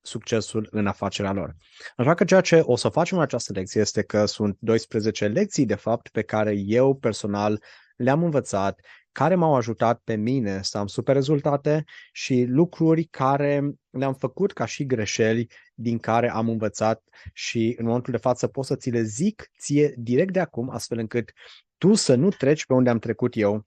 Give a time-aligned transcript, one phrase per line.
[0.00, 1.56] succesul în afacerea lor.
[1.96, 5.66] Așa că ceea ce o să facem în această lecție este că sunt 12 lecții,
[5.66, 7.62] de fapt, pe care eu personal
[7.96, 8.80] le-am învățat,
[9.12, 14.64] care m-au ajutat pe mine să am super rezultate și lucruri care le-am făcut ca
[14.64, 17.02] și greșeli din care am învățat
[17.32, 20.98] și în momentul de față pot să ți le zic ție direct de acum, astfel
[20.98, 21.32] încât
[21.78, 23.64] tu să nu treci pe unde am trecut eu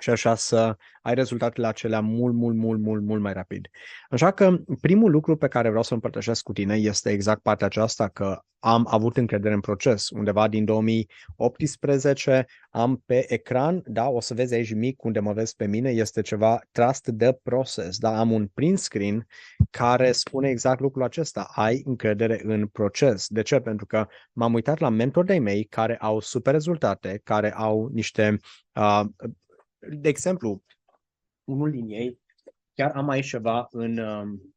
[0.00, 3.68] și așa să ai rezultatele acelea mult, mult, mult, mult, mult mai rapid.
[4.10, 8.08] Așa că primul lucru pe care vreau să împărtășesc cu tine este exact partea aceasta
[8.08, 10.08] că am avut încredere în proces.
[10.08, 15.56] Undeva din 2018 am pe ecran, da, o să vezi aici mic unde mă vezi
[15.56, 19.26] pe mine, este ceva Trust the Process, da, am un print screen
[19.70, 23.26] care spune exact lucrul acesta, ai încredere în proces.
[23.28, 23.60] De ce?
[23.60, 28.36] Pentru că m-am uitat la mentori de mei care au super rezultate, care au niște
[28.74, 29.02] uh,
[29.88, 30.62] de exemplu,
[31.44, 32.20] unul din ei,
[32.74, 34.54] chiar am aici ceva în, um,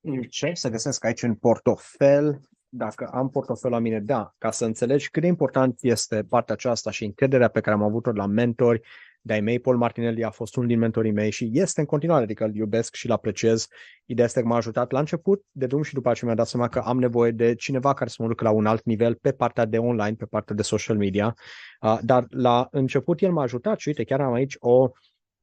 [0.00, 0.52] în ce?
[0.54, 5.22] Să găsesc aici în portofel, dacă am portofel la mine, da, ca să înțelegi cât
[5.22, 8.80] de important este partea aceasta și încrederea pe care am avut-o la mentori,
[9.28, 12.44] de-ai mei, Paul Martinelli a fost unul din mentorii mei și este în continuare, adică
[12.44, 13.68] îl iubesc și îl apreciez.
[14.04, 16.68] Ideea este că m-a ajutat la început de drum și după aceea mi-a dat seama
[16.68, 19.64] că am nevoie de cineva care să mă ducă la un alt nivel pe partea
[19.64, 21.34] de online, pe partea de social media.
[21.80, 24.90] Uh, dar la început el m-a ajutat și uite, chiar am aici o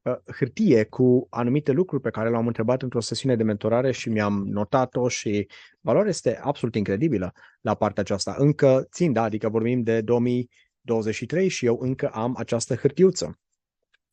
[0.02, 4.44] uh, hârtie cu anumite lucruri pe care l-am întrebat într-o sesiune de mentorare și mi-am
[4.46, 5.48] notat-o și
[5.80, 8.34] valoarea este absolut incredibilă la partea aceasta.
[8.38, 13.38] Încă țin, da, adică vorbim de 2023 și eu încă am această hârtiuță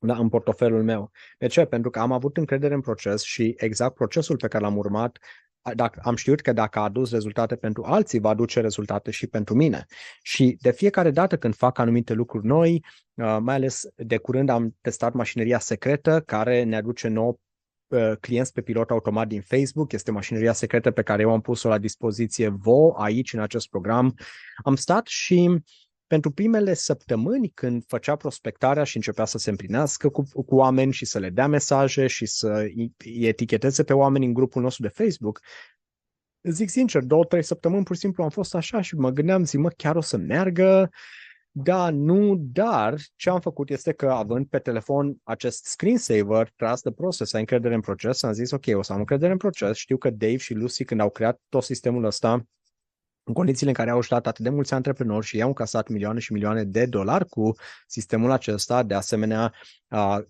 [0.07, 1.11] da, în portofelul meu.
[1.37, 1.65] De ce?
[1.65, 5.17] Pentru că am avut încredere în proces și exact procesul pe care l-am urmat
[5.75, 9.55] dacă, am știut că dacă a adus rezultate pentru alții, va aduce rezultate și pentru
[9.55, 9.85] mine.
[10.21, 14.75] Și de fiecare dată când fac anumite lucruri noi, uh, mai ales de curând am
[14.81, 17.39] testat mașineria secretă care ne aduce nou
[17.87, 19.91] uh, clienți pe pilot automat din Facebook.
[19.91, 24.15] Este mașineria secretă pe care eu am pus-o la dispoziție vo aici în acest program.
[24.63, 25.63] Am stat și
[26.13, 31.05] pentru primele săptămâni când făcea prospectarea și începea să se împlinească cu, cu oameni și
[31.05, 35.39] să le dea mesaje și să îi eticheteze pe oameni în grupul nostru de Facebook,
[36.41, 39.59] zic sincer, două, trei săptămâni pur și simplu am fost așa și mă gândeam, zic,
[39.59, 40.89] mă, chiar o să meargă?
[41.51, 46.91] Da, nu, dar ce am făcut este că având pe telefon acest screensaver, tras de
[46.91, 49.97] process, ai încredere în proces, am zis, ok, o să am încredere în proces, știu
[49.97, 52.45] că Dave și Lucy când au creat tot sistemul ăsta,
[53.23, 56.33] în condițiile în care au ajutat atât de mulți antreprenori și i-au încasat milioane și
[56.33, 57.55] milioane de dolari cu
[57.87, 58.83] sistemul acesta.
[58.83, 59.53] De asemenea,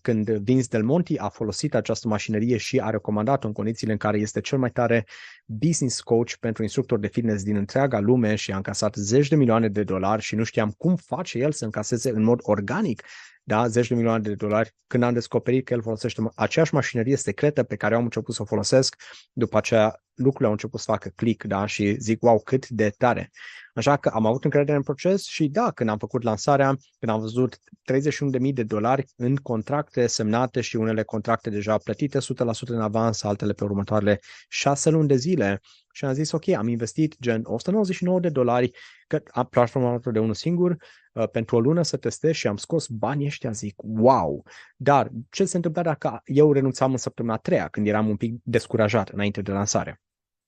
[0.02, 4.18] când Vince Del Monte a folosit această mașinărie și a recomandat-o în condițiile în care
[4.18, 5.06] este cel mai tare
[5.46, 9.68] business coach pentru instructori de fitness din întreaga lume și a încasat zeci de milioane
[9.68, 13.02] de dolari și nu știam cum face el să încaseze în mod organic
[13.44, 17.64] da, zeci de milioane de dolari, când am descoperit că el folosește aceeași mașinărie secretă
[17.64, 18.96] pe care am început să o folosesc,
[19.34, 23.32] după aceea lucrurile au început să facă click, da, și zic, wow, cât de tare.
[23.74, 27.20] Așa că am avut încredere în proces și da, când am făcut lansarea, când am
[27.20, 27.58] văzut
[27.92, 32.22] 31.000 de dolari în contracte semnate și unele contracte deja plătite 100%
[32.66, 35.62] în avans, altele pe următoarele 6 luni de zile,
[35.96, 38.72] și am zis, ok, am investit gen 199 de dolari,
[39.08, 40.76] că am platforma de unul singur,
[41.14, 44.46] uh, pentru o lună să testez și am scos banii ăștia, zic, wow!
[44.76, 48.36] Dar ce se întâmplă dacă eu renunțam în săptămâna a treia, când eram un pic
[48.44, 50.02] descurajat înainte de lansare?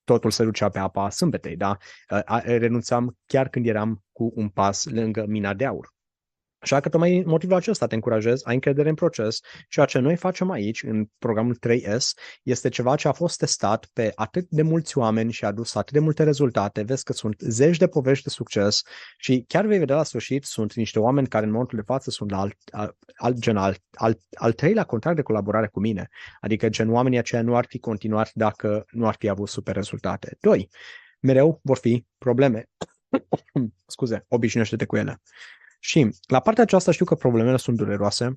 [0.05, 1.77] Totul se ducea pe apa sâmbetei, da?
[2.09, 5.94] Uh, renunțam chiar când eram cu un pas lângă mina de aur.
[6.65, 9.39] Așa că tocmai motivul acesta te încurajez, ai încredere în proces.
[9.69, 12.05] Ceea ce noi facem aici, în programul 3S,
[12.43, 15.93] este ceva ce a fost testat pe atât de mulți oameni și a adus atât
[15.93, 16.81] de multe rezultate.
[16.81, 18.81] Vezi că sunt zeci de povești de succes
[19.17, 22.31] și chiar vei vedea la sfârșit, sunt niște oameni care în momentul de față sunt
[22.31, 22.57] la alt,
[23.15, 26.09] alt gen, alt, alt, al treilea contract de colaborare cu mine.
[26.41, 30.37] Adică gen oamenii aceia nu ar fi continuat dacă nu ar fi avut super rezultate.
[30.39, 30.69] Doi,
[31.19, 32.69] mereu vor fi probleme.
[33.85, 35.21] Scuze, obișnuiește-te cu ele.
[35.85, 38.33] Și la partea aceasta știu că problemele sunt dureroase.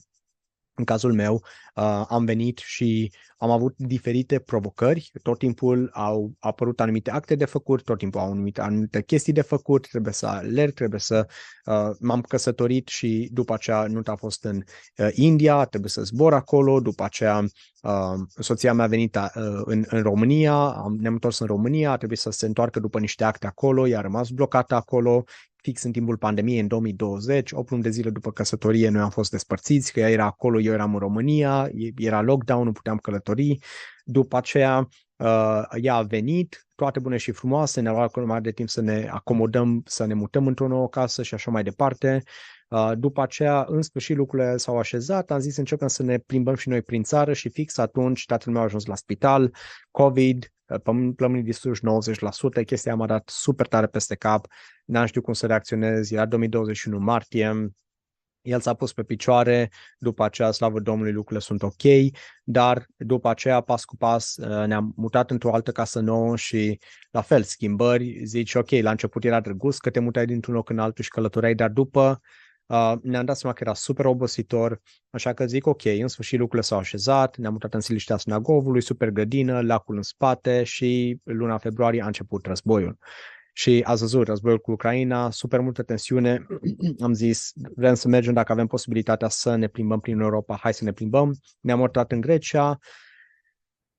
[0.74, 1.44] În cazul meu,
[1.74, 5.10] uh, am venit și am avut diferite provocări.
[5.22, 9.40] Tot timpul au apărut anumite acte de făcut, tot timpul au anumite, anumite chestii de
[9.40, 11.26] făcut, trebuie să alerg, trebuie să...
[11.64, 14.62] Uh, m-am căsătorit și după aceea nu a fost în
[14.96, 17.44] uh, India, trebuie să zbor acolo, după aceea
[17.82, 22.18] uh, soția mea a venit uh, în, în România, am, ne-am întors în România, trebuie
[22.18, 25.24] să se întoarcă după niște acte acolo, i-a rămas blocată acolo,
[25.62, 29.30] fix în timpul pandemiei în 2020, 8 luni de zile după căsătorie noi am fost
[29.30, 33.58] despărțiți, că ea era acolo, eu eram în România, era lockdown, nu puteam călători.
[34.04, 34.88] După aceea
[35.18, 39.08] Uh, ea a venit, toate bune și frumoase, ne-a luat mai de timp să ne
[39.10, 42.22] acomodăm, să ne mutăm într-o nouă casă și așa mai departe.
[42.68, 46.68] Uh, după aceea, în sfârșit, lucrurile s-au așezat, am zis începem să ne plimbăm și
[46.68, 49.54] noi prin țară și fix atunci tatăl meu a ajuns la spital,
[49.90, 50.57] COVID, uh,
[51.16, 51.82] plămânii distruși
[52.60, 54.46] 90%, chestia m-a dat super tare peste cap,
[54.84, 57.72] n-am știut cum să reacționez, era 2021 martie,
[58.42, 62.12] el s-a pus pe picioare, după aceea, slavă Domnului, lucrurile sunt ok,
[62.44, 66.80] dar după aceea, pas cu pas, uh, ne-am mutat într-o altă casă nouă și,
[67.10, 70.78] la fel, schimbări, zici, ok, la început era drăguț că te mutai dintr-un loc în
[70.78, 72.20] altul și călătoreai, dar după
[72.68, 74.80] uh, ne-am dat seama că era super obositor,
[75.10, 79.10] așa că zic, ok, în sfârșit lucrurile s-au așezat, ne-am mutat în Siliștea Sinagovului, super
[79.10, 82.98] grădină, lacul în spate și luna februarie a început războiul.
[83.52, 86.46] Și ați văzut războiul cu Ucraina, super multă tensiune.
[87.06, 90.84] Am zis, vrem să mergem dacă avem posibilitatea să ne plimbăm prin Europa, hai să
[90.84, 91.34] ne plimbăm.
[91.60, 92.78] Ne-am mutat în Grecia,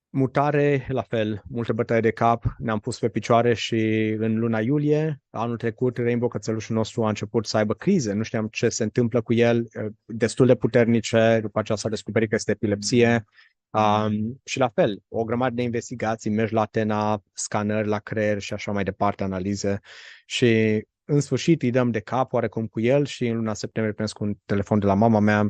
[0.10, 5.22] mutare, la fel, multe bătăi de cap, ne-am pus pe picioare și în luna iulie,
[5.30, 9.22] anul trecut, Rainbow, cățelușul nostru, a început să aibă crize, nu știam ce se întâmplă
[9.22, 9.68] cu el,
[10.06, 13.26] destul de puternice, după aceea s-a descoperit că este epilepsie,
[13.72, 18.54] Um, și la fel, o grămadă de investigații, mergi la Atena, scanări la creier și
[18.54, 19.80] așa mai departe, analize.
[20.26, 24.20] Și în sfârșit îi dăm de cap oarecum cu el și în luna septembrie primesc
[24.20, 25.50] un telefon de la mama mea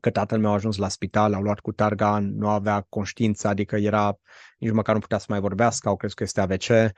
[0.00, 3.76] că tatăl meu a ajuns la spital, au luat cu targa, nu avea conștiință, adică
[3.76, 4.18] era,
[4.58, 6.92] nici măcar nu putea să mai vorbească, au crezut că este AVC,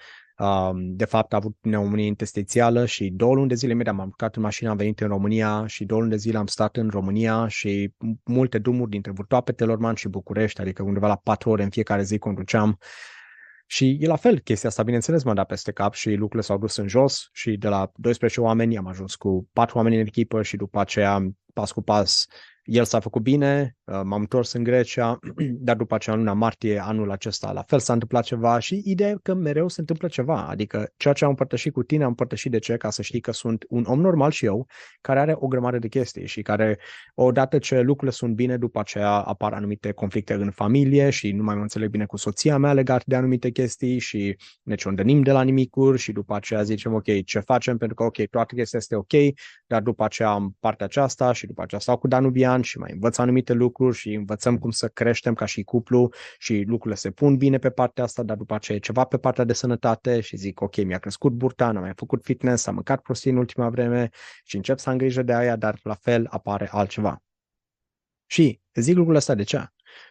[0.75, 4.43] de fapt a avut pneumonie interstițială și două luni de zile imediat m-am urcat în
[4.43, 7.93] mașină, am venit în România și două luni de zile am stat în România și
[8.25, 12.19] multe drumuri dintre Vârtoape, Telorman și București, adică undeva la patru ore în fiecare zi
[12.19, 12.79] conduceam.
[13.67, 16.76] Și e la fel, chestia asta, bineînțeles, m-a dat peste cap și lucrurile s-au dus
[16.76, 20.56] în jos și de la 12 oameni am ajuns cu patru oameni în echipă și
[20.56, 22.26] după aceea, pas cu pas,
[22.65, 25.19] el s-a făcut bine, uh, m-am întors în Grecia,
[25.67, 29.11] dar după aceea în luna martie anul acesta la fel s-a întâmplat ceva și ideea
[29.11, 32.51] e că mereu se întâmplă ceva, adică ceea ce am împărtășit cu tine am împărtășit
[32.51, 32.77] de ce?
[32.77, 34.67] Ca să știi că sunt un om normal și eu,
[35.01, 36.79] care are o grămadă de chestii și care
[37.15, 41.55] odată ce lucrurile sunt bine, după aceea apar anumite conflicte în familie și nu mai
[41.55, 45.43] mă înțeleg bine cu soția mea legat de anumite chestii și ne ciondănim de la
[45.43, 47.77] nimicuri și după aceea zicem ok, ce facem?
[47.77, 49.13] Pentru că ok, toată chestia este ok,
[49.67, 52.93] dar după aceea am partea aceasta și după aceea stau cu Danubian an și mai
[52.93, 57.37] învăț anumite lucruri și învățăm cum să creștem ca și cuplu și lucrurile se pun
[57.37, 60.61] bine pe partea asta, dar după aceea e ceva pe partea de sănătate și zic,
[60.61, 64.09] ok, mi-a crescut burta, am mai făcut fitness, am mâncat prostii în ultima vreme
[64.45, 67.23] și încep să am grijă de aia, dar la fel apare altceva.
[68.27, 69.67] Și zic lucrurile astea de ce?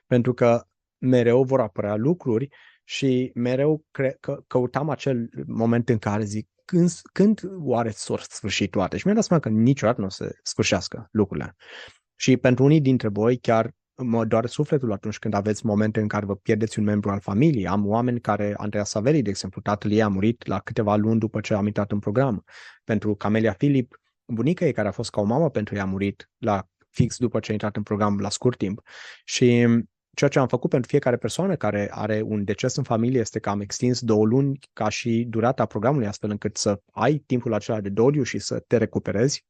[0.07, 0.63] Pentru că
[0.98, 2.50] mereu vor apărea lucruri
[2.84, 8.68] și mereu cre- că, căutam acel moment în care zic, când, când oare s-or sfârși
[8.68, 8.98] toate?
[8.98, 11.56] Și mi-am dat seama că niciodată nu o să sfârșească lucrurile.
[12.15, 16.25] Și pentru unii dintre voi chiar mă doare sufletul atunci când aveți momente în care
[16.25, 17.68] vă pierdeți un membru al familiei.
[17.68, 21.39] Am oameni care, Andreea Saveri, de exemplu, tatăl ei a murit la câteva luni după
[21.39, 22.44] ce a intrat în program.
[22.83, 26.30] Pentru Camelia Filip, bunica ei care a fost ca o mamă pentru ea a murit
[26.38, 28.81] la fix după ce a intrat în program la scurt timp.
[29.24, 29.68] Și
[30.13, 33.50] ceea ce am făcut pentru fiecare persoană care are un deces în familie este că
[33.50, 37.89] am extins două luni ca și durata programului, astfel încât să ai timpul acela de
[37.89, 39.45] doliu și să te recuperezi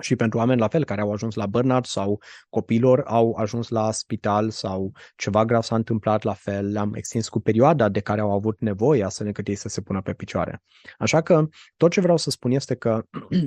[0.00, 3.90] și pentru oameni la fel care au ajuns la burnout sau copilor au ajuns la
[3.90, 8.32] spital sau ceva grav s-a întâmplat la fel, le-am extins cu perioada de care au
[8.32, 10.62] avut nevoie astfel încât ei să se pună pe picioare.
[10.98, 13.02] Așa că tot ce vreau să spun este că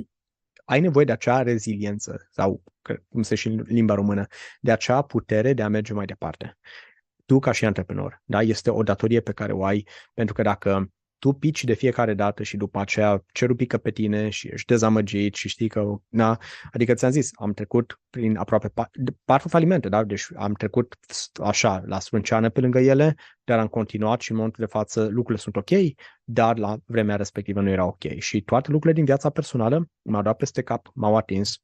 [0.64, 2.62] ai nevoie de acea reziliență sau,
[3.08, 4.26] cum se și în limba română,
[4.60, 6.58] de acea putere de a merge mai departe.
[7.24, 8.42] Tu ca și antreprenor, da?
[8.42, 10.92] este o datorie pe care o ai pentru că dacă
[11.22, 15.34] tu pici de fiecare dată și după aceea cerul pică pe tine și ești dezamăgit
[15.34, 16.38] și știi că, na,
[16.72, 18.72] adică ți-am zis, am trecut prin aproape
[19.24, 20.04] patru falimente, da?
[20.04, 20.96] Deci am trecut
[21.42, 23.14] așa, la sprânceană pe lângă ele,
[23.44, 25.70] dar am continuat și în momentul de față lucrurile sunt ok,
[26.24, 28.18] dar la vremea respectivă nu era ok.
[28.18, 31.58] Și toate lucrurile din viața personală m-au dat peste cap, m-au atins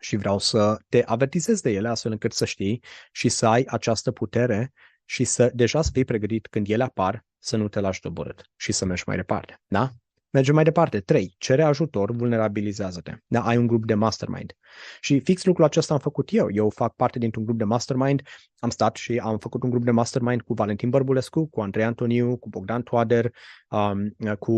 [0.00, 4.10] și vreau să te avertizez de ele astfel încât să știi și să ai această
[4.10, 4.72] putere
[5.04, 8.72] și să deja să fii pregătit când ele apar, să nu te lași doborât și
[8.72, 9.60] să mergi mai departe.
[9.66, 9.90] Da?
[10.30, 11.00] Mergem mai departe.
[11.00, 11.34] 3.
[11.38, 13.16] Cere ajutor, vulnerabilizează-te.
[13.26, 13.40] Da?
[13.40, 14.52] Ai un grup de mastermind.
[15.00, 16.50] Și fix lucrul acesta am făcut eu.
[16.50, 18.22] Eu fac parte dintr-un grup de mastermind.
[18.58, 22.36] Am stat și am făcut un grup de mastermind cu Valentin Bărbulescu, cu Andrei Antoniu,
[22.36, 23.30] cu Bogdan Toader,
[23.68, 24.52] um, cu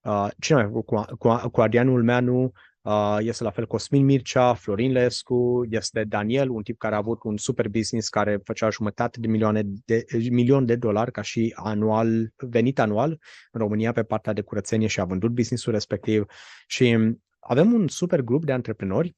[0.00, 0.82] uh, cine mai, cu,
[1.18, 2.50] cu, cu Adrian Ulmeanu, Uh,
[3.18, 7.36] este la fel Cosmin Mircea, Florin Lescu, este Daniel, un tip care a avut un
[7.36, 12.78] super business care făcea jumătate de milioane de, milion de dolari ca și anual, venit
[12.78, 13.10] anual
[13.52, 16.24] în România pe partea de curățenie și a vândut businessul respectiv.
[16.66, 16.96] Și
[17.40, 19.16] avem un super grup de antreprenori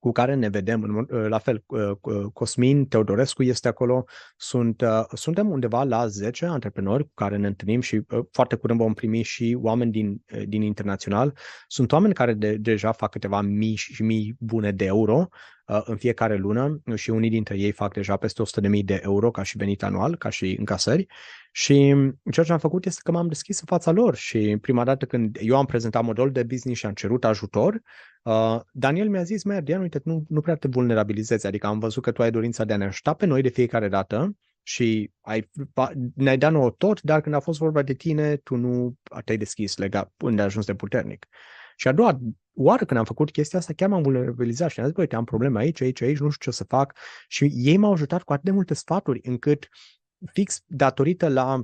[0.00, 1.06] cu care ne vedem.
[1.28, 1.64] La fel,
[2.32, 4.04] Cosmin Teodorescu este acolo.
[4.36, 9.22] Sunt, suntem undeva la 10 antreprenori cu care ne întâlnim și foarte curând vom primi
[9.22, 11.36] și oameni din, din internațional.
[11.66, 15.28] Sunt oameni care de, deja fac câteva mii și mii bune de euro
[15.84, 19.56] în fiecare lună și unii dintre ei fac deja peste 100.000 de euro ca și
[19.56, 21.06] venit anual, ca și încasări.
[21.52, 21.94] Și
[22.32, 25.36] ceea ce am făcut este că m-am deschis în fața lor și prima dată când
[25.40, 27.80] eu am prezentat modelul de business și am cerut ajutor,
[28.22, 32.02] uh, Daniel mi-a zis, mai Dian, uite, nu, nu prea te vulnerabilizezi, adică am văzut
[32.02, 35.50] că tu ai dorința de a ne ajuta pe noi de fiecare dată și ai,
[36.14, 39.76] ne-ai dat nouă tot, dar când a fost vorba de tine, tu nu te-ai deschis
[39.76, 41.26] legat unde ai ajuns de puternic.
[41.80, 42.20] Și a doua
[42.54, 45.58] oară când am făcut chestia asta, chiar m-am vulnerabilizat și am zis, uite, am probleme
[45.58, 46.96] aici, aici, aici, nu știu ce să fac.
[47.28, 49.68] Și ei m-au ajutat cu atât de multe sfaturi încât
[50.32, 51.62] fix datorită la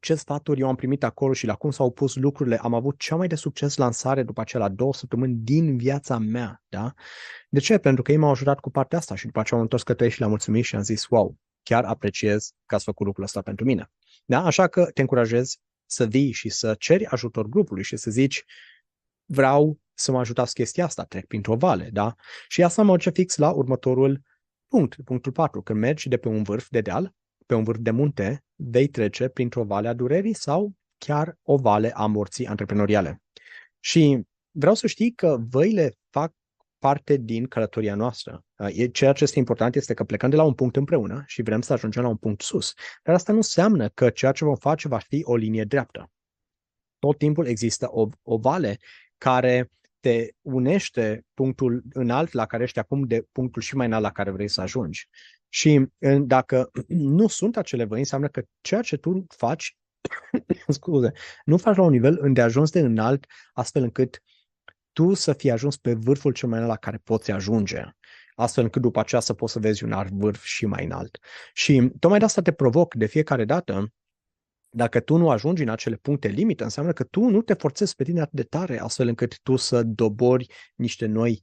[0.00, 3.16] ce sfaturi eu am primit acolo și la cum s-au pus lucrurile, am avut cea
[3.16, 6.62] mai de succes lansare după acela două săptămâni din viața mea.
[6.68, 6.94] Da?
[7.48, 7.78] De ce?
[7.78, 10.10] Pentru că ei m-au ajutat cu partea asta și după aceea am întors către ei
[10.10, 13.64] și le-am mulțumit și am zis, wow, chiar apreciez că ați făcut lucrul ăsta pentru
[13.64, 13.90] mine.
[14.24, 14.44] Da?
[14.44, 18.44] Așa că te încurajez să vii și să ceri ajutor grupului și să zici,
[19.24, 22.14] vreau să mă ajutați chestia asta, trec printr-o vale, da?
[22.48, 24.22] Și asta mă duce fix la următorul
[24.68, 25.62] punct, punctul 4.
[25.62, 27.14] Când mergi de pe un vârf de deal,
[27.46, 31.92] pe un vârf de munte, vei trece printr-o vale a durerii sau chiar o vale
[31.94, 33.22] a morții antreprenoriale.
[33.80, 36.32] Și vreau să știi că văile fac
[36.78, 38.44] parte din călătoria noastră.
[38.92, 41.72] Ceea ce este important este că plecăm de la un punct împreună și vrem să
[41.72, 42.72] ajungem la un punct sus.
[43.02, 46.10] Dar asta nu înseamnă că ceea ce vom face va fi o linie dreaptă.
[46.98, 48.78] Tot timpul există o, o vale
[49.24, 54.12] care te unește punctul înalt la care ești acum de punctul și mai înalt la
[54.12, 55.08] care vrei să ajungi.
[55.48, 55.86] Și
[56.20, 56.70] dacă
[57.18, 59.76] nu sunt acele văi, înseamnă că ceea ce tu faci,
[60.68, 61.12] scuze,
[61.44, 64.22] nu faci la un nivel îndeajuns de înalt, astfel încât
[64.92, 67.82] tu să fii ajuns pe vârful cel mai înalt la care poți ajunge
[68.34, 71.18] astfel încât după aceea să poți să vezi un alt vârf și mai înalt.
[71.52, 73.92] Și tocmai de asta te provoc de fiecare dată
[74.74, 78.04] dacă tu nu ajungi în acele puncte limită, înseamnă că tu nu te forțezi pe
[78.04, 81.40] tine atât de tare, astfel încât tu să dobori niște noi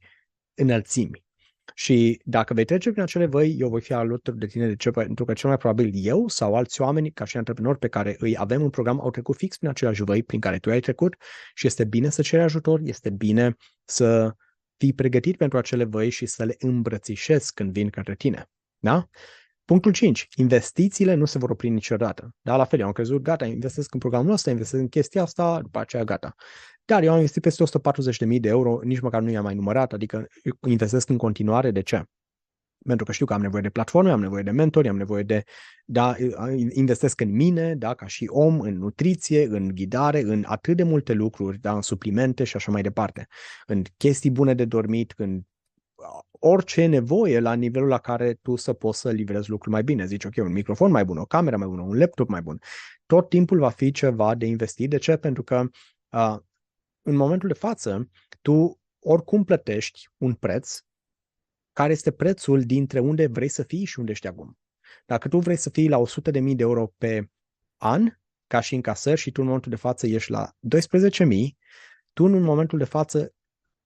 [0.54, 1.24] înălțimi.
[1.74, 4.66] Și dacă vei trece prin acele văi, eu voi fi alături de tine.
[4.66, 4.90] De ce?
[4.90, 8.38] Pentru că cel mai probabil eu sau alți oameni, ca și antreprenori pe care îi
[8.38, 11.14] avem în program, au trecut fix prin aceleași văi prin care tu ai trecut
[11.54, 14.34] și este bine să ceri ajutor, este bine să
[14.76, 18.50] fii pregătit pentru acele văi și să le îmbrățișezi când vin către tine.
[18.78, 19.08] Da?
[19.64, 20.28] Punctul 5.
[20.36, 22.34] Investițiile nu se vor opri niciodată.
[22.40, 25.60] Da, la fel, eu am crezut, gata, investesc în programul ăsta, investesc în chestia asta,
[25.60, 26.34] după aceea gata.
[26.84, 27.64] Dar eu am investit peste
[28.34, 30.26] 140.000 de euro, nici măcar nu i-am mai numărat, adică
[30.68, 31.70] investesc în continuare.
[31.70, 32.04] De ce?
[32.86, 35.42] Pentru că știu că am nevoie de platforme, am nevoie de mentori, am nevoie de,
[35.84, 36.14] da,
[36.68, 41.12] investesc în mine, da, ca și om, în nutriție, în ghidare, în atât de multe
[41.12, 43.26] lucruri, da, în suplimente și așa mai departe.
[43.66, 45.40] În chestii bune de dormit, în
[46.30, 50.06] orice nevoie la nivelul la care tu să poți să livrezi lucruri mai bine.
[50.06, 52.58] Zici, ok, un microfon mai bun, o cameră mai bună, un laptop mai bun.
[53.06, 54.90] Tot timpul va fi ceva de investit.
[54.90, 55.16] De ce?
[55.16, 55.64] Pentru că
[56.08, 56.36] uh,
[57.02, 60.78] în momentul de față, tu oricum plătești un preț
[61.72, 64.58] care este prețul dintre unde vrei să fii și unde ești acum.
[65.06, 67.30] Dacă tu vrei să fii la 100.000 de euro pe
[67.76, 68.06] an,
[68.46, 71.26] ca și încasări, și tu în momentul de față ești la 12.000,
[72.12, 73.34] tu în momentul de față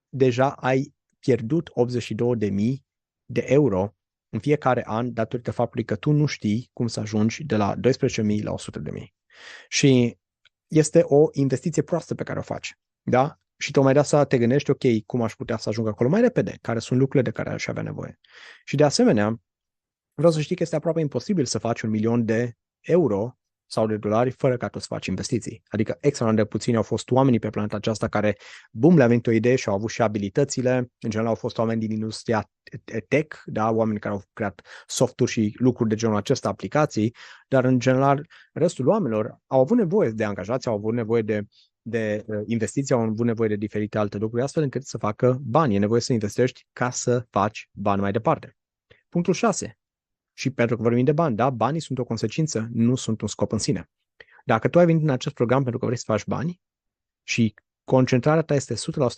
[0.09, 0.95] deja ai
[1.27, 2.51] pierdut 82.000
[3.25, 3.95] de euro
[4.29, 8.43] în fiecare an datorită faptului că tu nu știi cum să ajungi de la 12.000
[8.43, 9.05] la 100.000.
[9.69, 10.19] Și
[10.67, 12.79] este o investiție proastă pe care o faci.
[13.03, 13.41] Da?
[13.57, 16.59] Și tocmai de asta te gândești, ok, cum aș putea să ajung acolo mai repede,
[16.61, 18.19] care sunt lucrurile de care aș avea nevoie.
[18.65, 19.41] Și de asemenea,
[20.15, 23.97] vreau să știi că este aproape imposibil să faci un milion de euro sau de
[23.97, 25.63] dolari fără ca tu să faci investiții.
[25.69, 28.37] Adică extraordinar de puțini au fost oamenii pe planeta aceasta care,
[28.71, 30.77] bum, le-a venit o idee și au avut și abilitățile.
[30.77, 32.51] În general au fost oameni din industria
[33.09, 37.15] tech, da, oameni care au creat softuri și lucruri de genul acesta, aplicații,
[37.49, 41.47] dar în general restul oamenilor au avut nevoie de angajați, au avut nevoie de
[41.89, 45.75] de uh, investiții, au avut nevoie de diferite alte lucruri, astfel încât să facă bani.
[45.75, 48.57] E nevoie să investești ca să faci bani mai departe.
[49.09, 49.79] Punctul 6.
[50.39, 53.53] Și pentru că vorbim de bani, da, banii sunt o consecință, nu sunt un scop
[53.53, 53.91] în sine.
[54.45, 56.61] Dacă tu ai venit în acest program pentru că vrei să faci bani
[57.23, 58.77] și concentrarea ta este 100%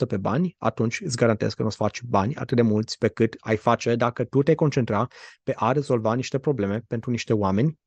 [0.09, 3.09] pe bani, atunci îți garantez că nu o să faci bani atât de mulți pe
[3.09, 5.07] cât ai face dacă tu te concentra
[5.43, 7.79] pe a rezolva niște probleme pentru niște oameni,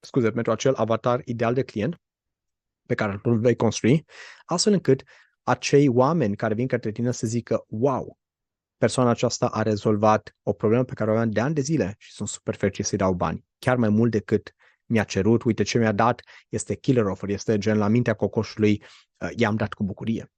[0.00, 2.00] scuze, pentru acel avatar ideal de client
[2.86, 4.04] pe care îl vei construi,
[4.44, 5.02] astfel încât
[5.42, 8.18] acei oameni care vin către tine să zică, wow,
[8.80, 12.12] persoana aceasta a rezolvat o problemă pe care o aveam de ani de zile și
[12.12, 13.44] sunt super fericit să-i dau bani.
[13.58, 17.78] Chiar mai mult decât mi-a cerut, uite ce mi-a dat, este killer offer, este gen
[17.78, 18.82] la mintea cocoșului,
[19.36, 20.32] i-am dat cu bucurie.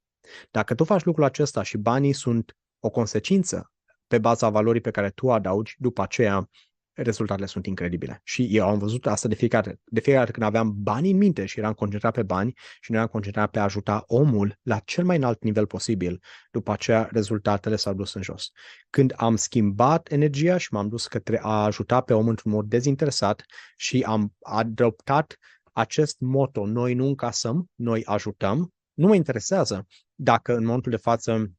[0.50, 3.72] Dacă tu faci lucrul acesta și banii sunt o consecință
[4.06, 6.48] pe baza valorii pe care tu adaugi, după aceea
[6.94, 8.20] rezultatele sunt incredibile.
[8.24, 11.46] Și eu am văzut asta de fiecare, de fiecare dată când aveam bani în minte
[11.46, 15.04] și eram concentrat pe bani și nu eram concentrat pe a ajuta omul la cel
[15.04, 18.50] mai înalt nivel posibil, după aceea rezultatele s-au dus în jos.
[18.90, 23.44] Când am schimbat energia și m-am dus către a ajuta pe om într-un mod dezinteresat
[23.76, 25.36] și am adoptat
[25.72, 31.52] acest moto, noi nu încasăm, noi ajutăm, nu mă interesează dacă în momentul de față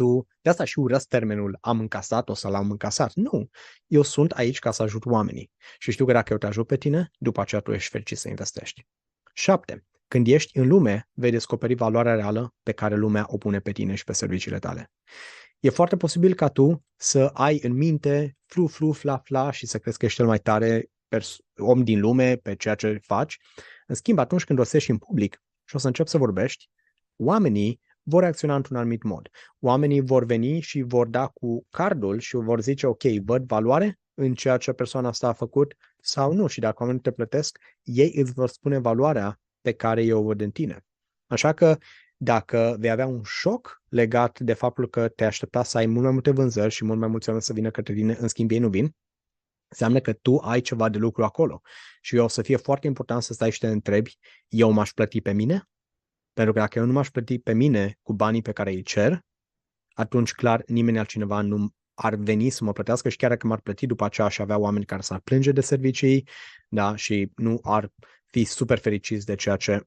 [0.00, 3.12] tu, de asta și urăsc termenul am încasat o să l-am încasat.
[3.14, 3.50] Nu,
[3.86, 6.76] eu sunt aici ca să ajut oamenii și știu că dacă eu te ajut pe
[6.76, 8.86] tine, după aceea tu ești fericit să investești.
[9.32, 9.86] 7.
[10.08, 13.94] Când ești în lume, vei descoperi valoarea reală pe care lumea o pune pe tine
[13.94, 14.92] și pe serviciile tale.
[15.58, 19.78] E foarte posibil ca tu să ai în minte flu, flu, fla, fla și să
[19.78, 20.90] crezi că ești cel mai tare
[21.56, 23.38] om din lume pe ceea ce faci.
[23.86, 26.68] În schimb, atunci când o să ieși în public și o să începi să vorbești,
[27.16, 27.80] oamenii
[28.10, 29.28] vor reacționa într-un anumit mod.
[29.58, 34.34] Oamenii vor veni și vor da cu cardul și vor zice, ok, văd valoare în
[34.34, 36.46] ceea ce persoana asta a făcut sau nu.
[36.46, 40.40] Și dacă oamenii te plătesc, ei îți vor spune valoarea pe care eu o văd
[40.40, 40.84] în tine.
[41.26, 41.78] Așa că
[42.16, 46.12] dacă vei avea un șoc legat de faptul că te aștepta să ai mult mai
[46.12, 48.68] multe vânzări și mult mai mulți oameni să vină către tine, în schimb ei nu
[48.68, 48.94] vin,
[49.68, 51.60] înseamnă că tu ai ceva de lucru acolo.
[52.00, 55.32] Și o să fie foarte important să stai și te întrebi, eu m-aș plăti pe
[55.32, 55.68] mine?
[56.32, 59.20] Pentru că dacă eu nu m-aș plăti pe mine cu banii pe care îi cer,
[59.92, 63.86] atunci clar nimeni altcineva nu ar veni să mă plătească și chiar dacă m-ar plăti
[63.86, 66.28] după aceea aș avea oameni care s-ar plânge de servicii
[66.68, 67.92] da, și nu ar
[68.26, 69.84] fi super fericiți de ceea ce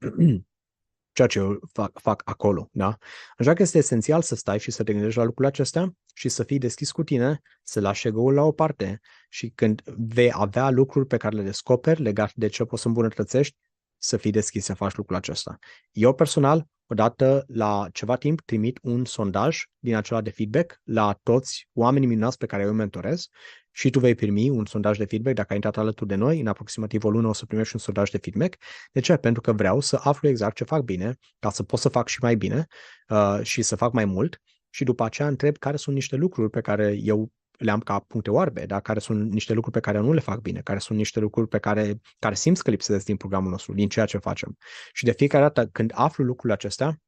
[1.16, 2.70] ceea ce eu fac, fac acolo.
[2.72, 2.98] Da?
[3.38, 6.44] Așa că este esențial să stai și să te gândești la lucrurile acestea și să
[6.44, 11.08] fii deschis cu tine, să lași ego-ul la o parte și când vei avea lucruri
[11.08, 13.58] pe care le descoperi legate de ce poți să îmbunătățești,
[14.04, 15.58] să fii deschis să faci lucrul acesta.
[15.92, 21.68] Eu personal, odată la ceva timp, trimit un sondaj din acela de feedback la toți
[21.74, 23.28] oamenii minunați pe care eu îi mentorez
[23.72, 26.40] și tu vei primi un sondaj de feedback dacă ai intrat alături de noi.
[26.40, 28.56] În aproximativ o lună o să primești un sondaj de feedback.
[28.92, 29.18] De ce?
[29.18, 32.18] Pentru că vreau să aflu exact ce fac bine, ca să pot să fac și
[32.22, 32.68] mai bine
[33.10, 36.62] uh, și să fac mai mult și după aceea întreb care sunt niște lucruri pe
[36.62, 37.32] care eu
[37.64, 38.80] le am ca puncte oarbe, da?
[38.80, 41.60] care sunt niște lucruri pe care nu le fac bine, care sunt niște lucruri pe
[41.60, 44.58] care, care simți că lipsesc din programul nostru, din ceea ce facem.
[44.94, 47.02] Și de fiecare dată când aflu lucrurile acestea,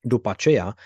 [0.00, 0.76] după aceea,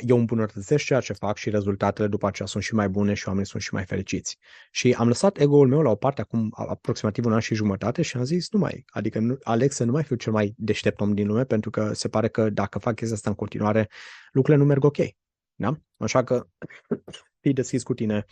[0.00, 3.48] eu îmbunătățesc ceea ce fac și rezultatele după aceea sunt și mai bune și oamenii
[3.48, 4.38] sunt și mai fericiți.
[4.70, 8.16] Și am lăsat ego-ul meu la o parte acum aproximativ un an și jumătate și
[8.16, 11.14] am zis nu mai, adică nu, Alex să nu mai fiu cel mai deștept om
[11.14, 13.88] din lume pentru că se pare că dacă fac chestia asta în continuare,
[14.32, 14.96] lucrurile nu merg ok.
[15.54, 15.80] Da?
[15.96, 16.46] Așa că
[17.46, 18.24] fii deschis cu tine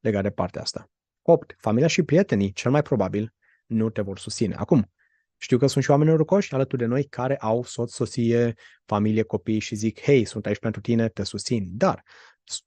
[0.00, 0.90] legat de partea asta.
[1.22, 1.56] 8.
[1.58, 3.34] Familia și prietenii, cel mai probabil,
[3.66, 4.54] nu te vor susține.
[4.54, 4.92] Acum,
[5.36, 8.54] știu că sunt și oameni norocoși alături de noi care au soț, soție,
[8.84, 11.68] familie, copii și zic, hei, sunt aici pentru tine, te susțin.
[11.70, 12.02] Dar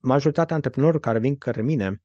[0.00, 2.02] majoritatea antreprenorilor care vin către mine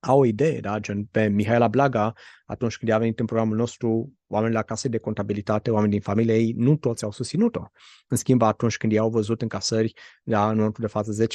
[0.00, 0.78] au o idee, da?
[0.78, 2.12] gen pe Mihaela Blaga,
[2.46, 6.34] atunci când a venit în programul nostru, oamenii la case de contabilitate, oameni din familie
[6.34, 7.62] ei, nu toți au susținut-o.
[8.08, 11.26] În schimb, atunci când ei au văzut încasări, da, în momentul de față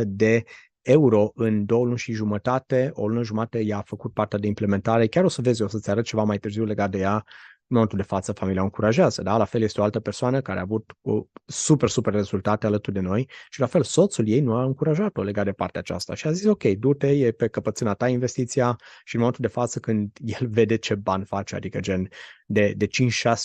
[0.00, 0.42] 10.100 de
[0.82, 5.06] euro în două luni și jumătate, o lună jumătate ea a făcut partea de implementare,
[5.06, 7.24] chiar o să vezi, o să-ți arăt ceva mai târziu legat de ea,
[7.72, 9.36] în momentul de față familia o încurajează, da?
[9.36, 13.00] La fel este o altă persoană care a avut o super, super rezultate alături de
[13.00, 16.32] noi și la fel soțul ei nu a încurajat-o legat de partea aceasta și a
[16.32, 20.48] zis ok, du-te, e pe căpățâna ta investiția și în momentul de față când el
[20.48, 22.08] vede ce bani face, adică gen
[22.46, 22.88] de, de 5-6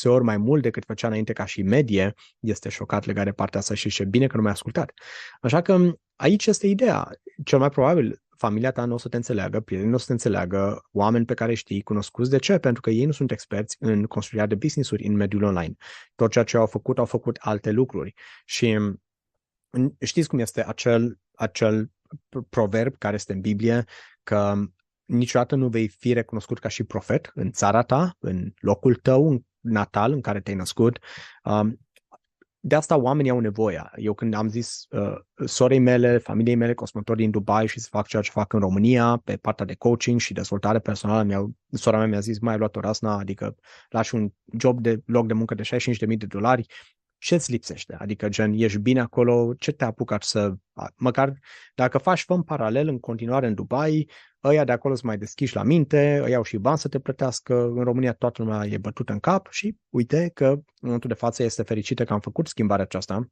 [0.03, 3.73] ori mai mult decât făcea înainte ca și medie, este șocat legat de partea asta
[3.73, 4.91] și ce bine că nu mi-a ascultat.
[5.41, 7.09] Așa că aici este ideea.
[7.43, 10.11] Cel mai probabil familia ta nu o să te înțeleagă, prietenii nu o să te
[10.11, 12.29] înțeleagă, oameni pe care știi, cunoscuți.
[12.29, 12.57] De ce?
[12.57, 15.75] Pentru că ei nu sunt experți în construirea de business-uri în mediul online.
[16.15, 18.13] Tot ceea ce au făcut, au făcut alte lucruri.
[18.45, 18.77] Și
[19.99, 21.91] știți cum este acel, acel
[22.49, 23.85] proverb care este în Biblie,
[24.23, 24.55] că
[25.05, 30.11] niciodată nu vei fi recunoscut ca și profet în țara ta, în locul tău natal
[30.11, 30.99] în care te-ai născut.
[31.43, 31.79] Um,
[32.59, 33.91] de asta oamenii au nevoie.
[33.95, 35.15] Eu când am zis uh,
[35.45, 39.21] sorei mele, familiei mele, cosmători din Dubai și să fac ceea ce fac în România,
[39.23, 41.23] pe partea de coaching și dezvoltare personală,
[41.69, 43.55] mi sora mea mi-a zis, mai ai luat o rasna, adică
[43.89, 46.65] lași un job de loc de muncă de 65.000 de dolari,
[47.17, 47.95] ce-ți lipsește?
[47.99, 50.53] Adică, gen, ești bine acolo, ce te apucat să...
[50.95, 51.33] Măcar
[51.75, 54.09] dacă faci fă în paralel în continuare în Dubai,
[54.43, 57.63] ăia de acolo sunt mai deschiși la minte, ăia au și bani să te plătească,
[57.63, 61.43] în România toată lumea e bătută în cap și uite că în momentul de față
[61.43, 63.27] este fericită că am făcut schimbarea aceasta.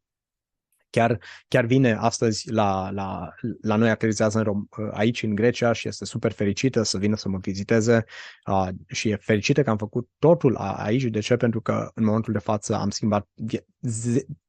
[0.95, 3.29] Chiar, chiar vine astăzi la, la,
[3.61, 7.29] la noi, aterizează în Rom- aici în Grecia și este super fericită să vină să
[7.29, 8.03] mă viziteze
[8.51, 11.03] uh, și e fericită că am făcut totul aici.
[11.03, 11.35] De ce?
[11.35, 13.27] Pentru că în momentul de față am schimbat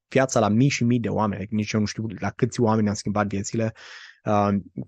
[0.09, 2.95] viața la mii și mii de oameni, nici eu nu știu la câți oameni am
[2.95, 3.81] schimbat viețile Uh,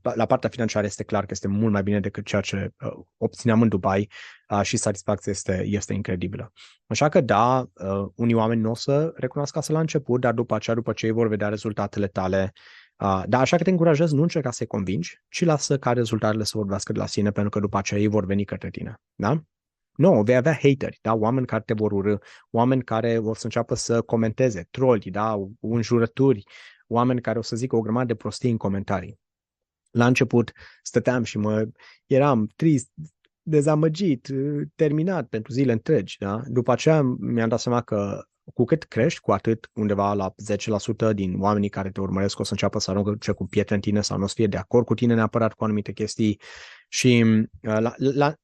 [0.02, 3.62] la partea financiară este clar că este mult mai bine decât ceea ce uh, obțineam
[3.62, 4.10] în Dubai
[4.48, 6.52] uh, și satisfacția este, este incredibilă.
[6.86, 10.54] Așa că da, uh, unii oameni nu o să recunoască asta la început, dar după
[10.54, 12.52] aceea, după ce ei vor vedea rezultatele tale,
[13.02, 16.52] Uh, dar așa că te încurajez, nu încerca să-i convingi, ci lasă ca rezultatele să
[16.56, 19.00] vorbească de la sine, pentru că după aceea ei vor veni către tine.
[19.14, 19.32] Da?
[19.94, 21.14] Nu, no, vei avea hateri, da?
[21.14, 22.16] oameni care te vor urâ,
[22.50, 25.36] oameni care vor să înceapă să comenteze, troli, da?
[25.60, 26.44] înjurături,
[26.86, 29.20] oameni care o să zică o grămadă de prostii în comentarii.
[29.90, 31.68] La început stăteam și mă
[32.06, 32.90] eram trist,
[33.42, 34.28] dezamăgit,
[34.74, 36.16] terminat pentru zile întregi.
[36.18, 36.42] Da?
[36.46, 38.22] După aceea mi-am dat seama că
[38.54, 40.34] cu cât crești, cu atât undeva la
[41.10, 44.00] 10% din oamenii care te urmăresc o să înceapă să arunce cu pietre în tine
[44.00, 46.40] sau nu o să fie de acord cu tine neapărat cu anumite chestii.
[46.88, 48.34] Și uh, la, la,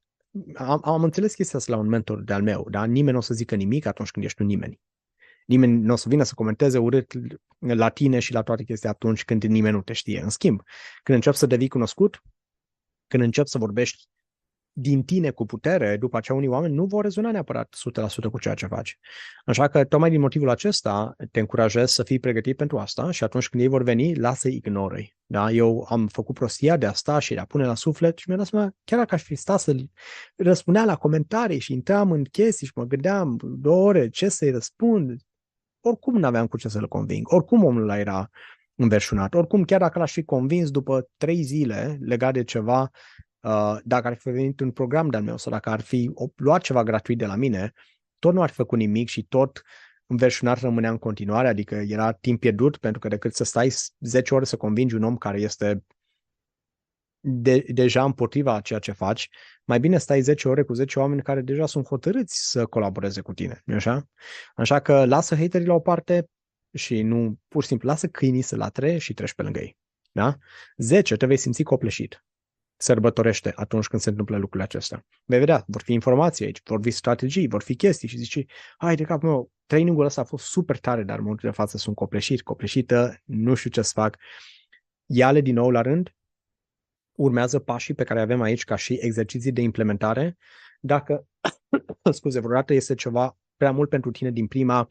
[0.55, 3.35] am, am înțeles chestia asta la un mentor de-al meu, dar nimeni nu o să
[3.35, 4.81] zică nimic atunci când ești un nimeni.
[5.45, 7.13] Nimeni nu o să vină să comenteze urât
[7.59, 10.21] la tine și la toate chestii atunci când nimeni nu te știe.
[10.21, 10.63] În schimb,
[11.03, 12.23] când începi să devii cunoscut,
[13.07, 14.09] când începi să vorbești
[14.77, 17.77] din tine cu putere, după aceea unii oameni nu vor rezona neapărat
[18.27, 18.99] 100% cu ceea ce faci.
[19.45, 23.49] Așa că tocmai din motivul acesta te încurajez să fii pregătit pentru asta și atunci
[23.49, 25.17] când ei vor veni, lasă-i ignorăi.
[25.27, 25.51] Da?
[25.51, 28.49] Eu am făcut prostia de asta și de a pune la suflet și mi-am dat
[28.49, 29.77] seama, chiar dacă aș fi stat să
[30.37, 35.21] răspundea la comentarii și intram în chestii și mă gândeam două ore ce să-i răspund,
[35.85, 37.33] oricum nu aveam cu ce să-l conving.
[37.33, 38.31] Oricum omul ăla era
[38.75, 39.35] înverșunat.
[39.35, 42.91] Oricum, chiar dacă l-aș fi convins după trei zile legat de ceva,
[43.41, 46.83] uh, dacă ar fi venit un program de-al meu sau dacă ar fi luat ceva
[46.83, 47.73] gratuit de la mine,
[48.19, 49.63] tot nu ar fi făcut nimic și tot
[50.07, 54.45] înverșunat rămânea în continuare, adică era timp pierdut pentru că decât să stai 10 ore
[54.45, 55.85] să convingi un om care este
[57.27, 59.29] de, deja împotriva a ceea ce faci,
[59.65, 63.33] mai bine stai 10 ore cu 10 oameni care deja sunt hotărâți să colaboreze cu
[63.33, 64.09] tine, nu așa?
[64.55, 66.29] Așa că lasă haterii la o parte
[66.75, 69.77] și nu, pur și simplu, lasă câinii să latre și treci pe lângă ei.
[70.13, 70.37] Da?
[70.77, 72.25] 10 te vei simți copleșit.
[72.77, 75.07] Sărbătorește atunci când se întâmplă lucrurile acestea.
[75.25, 78.45] Vei vedea, vor fi informații aici, vor fi strategii, vor fi chestii și zici,
[78.79, 81.77] hai de capul meu, trainingul ăsta a fost super tare, dar în momentul de față
[81.77, 84.17] sunt copleșit, copleșită, nu știu ce să fac.
[85.07, 86.15] Ia-le din nou la rând,
[87.17, 90.37] urmează pașii pe care avem aici ca și exerciții de implementare.
[90.81, 91.27] Dacă,
[92.13, 94.89] scuze, vreodată este ceva prea mult pentru tine din prima,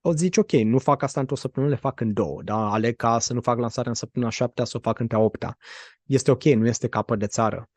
[0.00, 2.70] o zici, ok, nu fac asta într-o săptămână, le fac în două, da?
[2.70, 5.56] Aleg ca să nu fac lansarea în săptămâna șaptea, să o fac între a opta.
[6.04, 7.70] Este ok, nu este capăt de țară.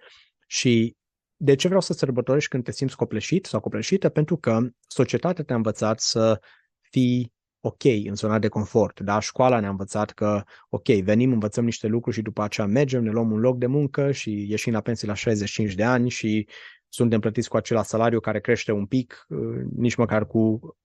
[0.47, 0.95] Și
[1.35, 4.09] de ce vreau să sărbătorești când te simți copleșit sau copleșită?
[4.09, 6.41] Pentru că societatea te-a învățat să
[6.81, 8.99] fii ok în zona de confort.
[8.99, 9.19] Da?
[9.19, 13.31] Școala ne-a învățat că, ok, venim, învățăm niște lucruri și după aceea mergem, ne luăm
[13.31, 16.47] un loc de muncă și ieșim la pensie la 65 de ani și
[16.89, 20.75] suntem plătiți cu același salariu care crește un pic, uh, nici măcar cu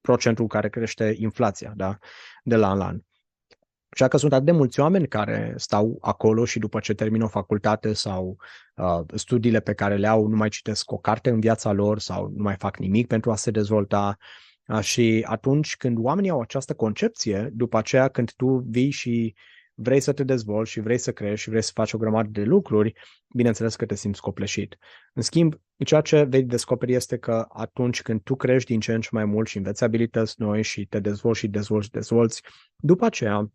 [0.00, 1.98] procentul care crește inflația da?
[2.42, 3.00] de la an la an.
[3.90, 7.28] Așa că sunt atât de mulți oameni care stau acolo și după ce termină o
[7.28, 8.36] facultate sau
[8.76, 12.32] uh, studiile pe care le au nu mai citesc o carte în viața lor sau
[12.36, 14.16] nu mai fac nimic pentru a se dezvolta.
[14.18, 14.47] Uh,
[14.80, 19.34] și atunci când oamenii au această concepție, după aceea când tu vii și
[19.74, 22.42] vrei să te dezvolți și vrei să crești și vrei să faci o grămadă de
[22.42, 22.92] lucruri,
[23.34, 24.76] bineînțeles că te simți copleșit.
[25.12, 25.54] În schimb,
[25.84, 29.24] ceea ce vei descoperi este că atunci când tu crești din ce în ce mai
[29.24, 32.42] mult și înveți abilități noi și te dezvolți și dezvolți și dezvolți,
[32.76, 33.50] după aceea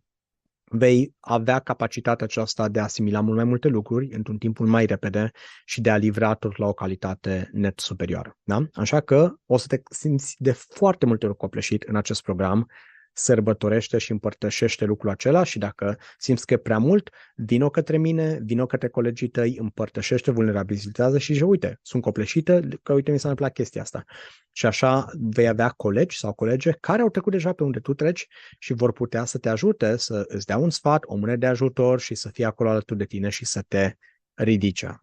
[0.63, 4.86] vei avea capacitatea aceasta de a asimila mult mai multe lucruri într-un timp mult mai
[4.86, 5.32] repede
[5.65, 8.38] și de a livra tot la o calitate net superioară.
[8.43, 8.65] Da?
[8.73, 12.67] Așa că o să te simți de foarte multe ori copleșit în acest program
[13.13, 18.39] sărbătorește și împărtășește lucrul acela și dacă simți că e prea mult, vino către mine,
[18.43, 23.30] vino către colegii tăi, împărtășește, vulnerabilizează și zice, uite, sunt copleșită, că uite, mi s-a
[23.30, 24.04] întâmplat chestia asta.
[24.52, 28.28] Și așa vei avea colegi sau colege care au trecut deja pe unde tu treci
[28.60, 31.99] și vor putea să te ajute, să îți dea un sfat, o mână de ajutor
[31.99, 33.93] și să fie acolo alături de tine și să te
[34.34, 34.99] ridice.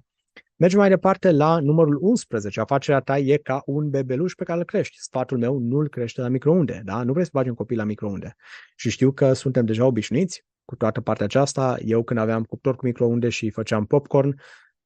[0.60, 2.60] Mergem mai departe la numărul 11.
[2.60, 5.00] Afacerea ta e ca un bebeluș pe care îl crești.
[5.00, 6.82] Sfatul meu nu-l crește la microunde.
[6.84, 7.02] Da?
[7.02, 8.36] Nu vrei să bagi un copil la microunde.
[8.76, 11.76] Și știu că suntem deja obișnuiți cu toată partea aceasta.
[11.84, 14.40] Eu când aveam cuptor cu microunde și făceam popcorn,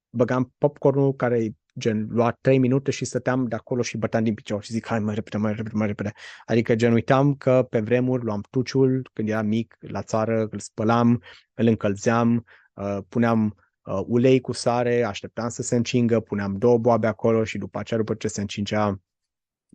[0.09, 4.63] băgam popcornul care gen lua 3 minute și stăteam de acolo și băteam din picior
[4.63, 6.11] și zic hai mai repede, mai repede, mai repede.
[6.45, 11.21] Adică gen uitam că pe vremuri luam tuciul când eram mic la țară, îl spălam,
[11.53, 13.55] îl încălzeam, uh, puneam
[13.85, 17.99] uh, ulei cu sare, așteptam să se încingă, puneam două boabe acolo și după aceea,
[17.99, 18.99] după ce se încingea,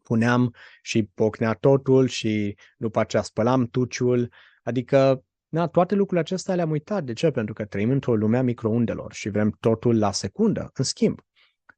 [0.03, 4.33] puneam și pocnea totul și după aceea spălam tuciul.
[4.62, 7.05] Adică, na, toate lucrurile acestea le-am uitat.
[7.05, 7.31] De ce?
[7.31, 10.70] Pentru că trăim într-o lume a microundelor și vrem totul la secundă.
[10.75, 11.20] În schimb,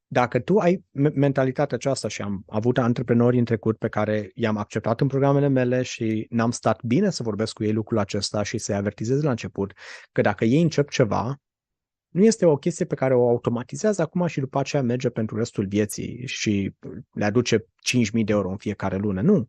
[0.07, 5.01] dacă tu ai mentalitatea aceasta și am avut antreprenori în trecut pe care i-am acceptat
[5.01, 8.75] în programele mele și n-am stat bine să vorbesc cu ei lucrul acesta și să-i
[8.75, 9.73] avertizez la început
[10.13, 11.37] că dacă ei încep ceva,
[12.13, 15.67] nu este o chestie pe care o automatizează acum și după aceea merge pentru restul
[15.67, 16.75] vieții și
[17.13, 17.65] le aduce 5.000
[18.25, 19.21] de euro în fiecare lună.
[19.21, 19.47] Nu.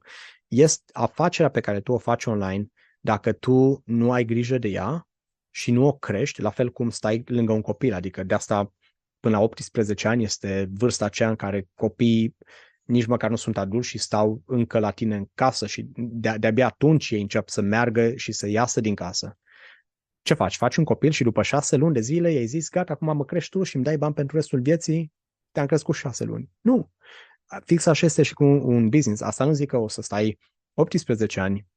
[0.47, 2.67] Este afacerea pe care tu o faci online,
[3.01, 5.07] dacă tu nu ai grijă de ea
[5.49, 8.73] și nu o crești, la fel cum stai lângă un copil, adică de asta
[9.19, 12.35] până la 18 ani este vârsta aceea în care copiii
[12.83, 16.65] nici măcar nu sunt adulți și stau încă la tine în casă și de- de-abia
[16.65, 19.37] atunci ei încep să meargă și să iasă din casă.
[20.23, 20.57] Ce faci?
[20.57, 23.49] Faci un copil și după șase luni de zile i-ai zis, gata, acum mă crești
[23.49, 25.13] tu și îmi dai bani pentru restul vieții,
[25.51, 26.51] te-am crescut șase luni.
[26.61, 26.91] Nu.
[27.65, 29.21] Fix așa este și cu un business.
[29.21, 30.39] Asta nu zic că o să stai
[30.73, 31.67] 18 ani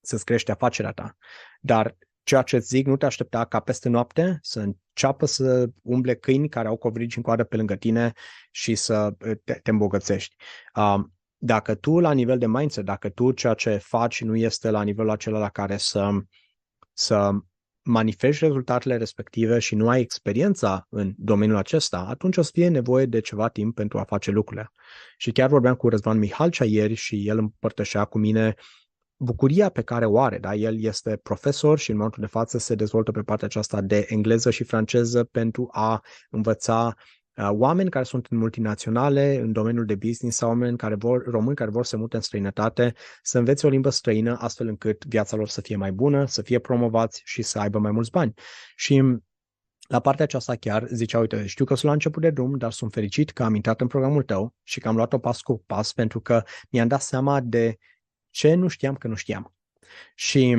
[0.00, 1.16] să-ți crești afacerea ta,
[1.60, 6.48] dar ceea ce zic, nu te aștepta ca peste noapte să înceapă să umble câini
[6.48, 8.12] care au covrigi în coadă pe lângă tine
[8.50, 10.36] și să te, te îmbogățești.
[10.74, 14.82] Um, dacă tu la nivel de mindset, dacă tu ceea ce faci nu este la
[14.82, 16.10] nivelul acela la care să,
[16.92, 17.30] să
[17.82, 23.06] manifesti rezultatele respective și nu ai experiența în domeniul acesta, atunci o să fie nevoie
[23.06, 24.72] de ceva timp pentru a face lucrurile.
[25.16, 28.54] Și chiar vorbeam cu Răzvan Mihalcea ieri și el împărtășea cu mine
[29.16, 30.38] bucuria pe care o are.
[30.38, 30.54] Da?
[30.54, 34.50] El este profesor și în momentul de față se dezvoltă pe partea aceasta de engleză
[34.50, 40.36] și franceză pentru a învăța uh, oameni care sunt în multinaționale, în domeniul de business
[40.36, 43.90] sau oameni care vor, români care vor să mute în străinătate, să învețe o limbă
[43.90, 47.78] străină astfel încât viața lor să fie mai bună, să fie promovați și să aibă
[47.78, 48.34] mai mulți bani.
[48.76, 49.18] Și
[49.88, 52.92] la partea aceasta chiar zicea, uite, știu că sunt la început de drum, dar sunt
[52.92, 56.20] fericit că am intrat în programul tău și că am luat-o pas cu pas pentru
[56.20, 57.76] că mi-am dat seama de
[58.30, 59.54] ce nu știam că nu știam.
[60.14, 60.56] Și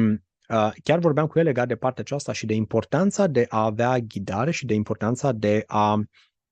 [0.49, 3.99] uh, chiar vorbeam cu el legat de partea aceasta și de importanța de a avea
[3.99, 6.03] ghidare și de importanța de a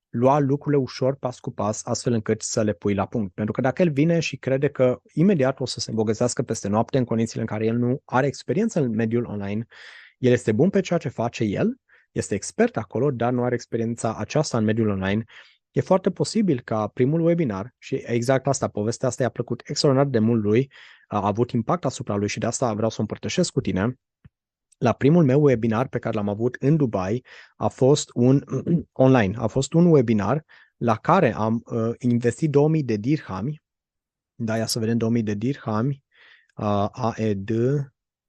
[0.09, 3.33] lua lucrurile ușor, pas cu pas, astfel încât să le pui la punct.
[3.33, 6.97] Pentru că dacă el vine și crede că imediat o să se îmbogățească peste noapte
[6.97, 9.65] în condițiile în care el nu are experiență în mediul online,
[10.17, 11.79] el este bun pe ceea ce face el,
[12.11, 15.23] este expert acolo, dar nu are experiența aceasta în mediul online,
[15.71, 20.19] e foarte posibil ca primul webinar, și exact asta, povestea asta i-a plăcut extraordinar de
[20.19, 20.71] mult lui,
[21.07, 23.99] a avut impact asupra lui și de asta vreau să o împărtășesc cu tine.
[24.79, 28.43] La primul meu webinar pe care l-am avut în Dubai a fost un
[28.91, 30.45] online, a fost un webinar
[30.77, 33.61] la care am uh, investit 2000 de dirhami,
[34.35, 36.03] da, ia să vedem 2000 de dirhami,
[36.55, 37.51] uh, AED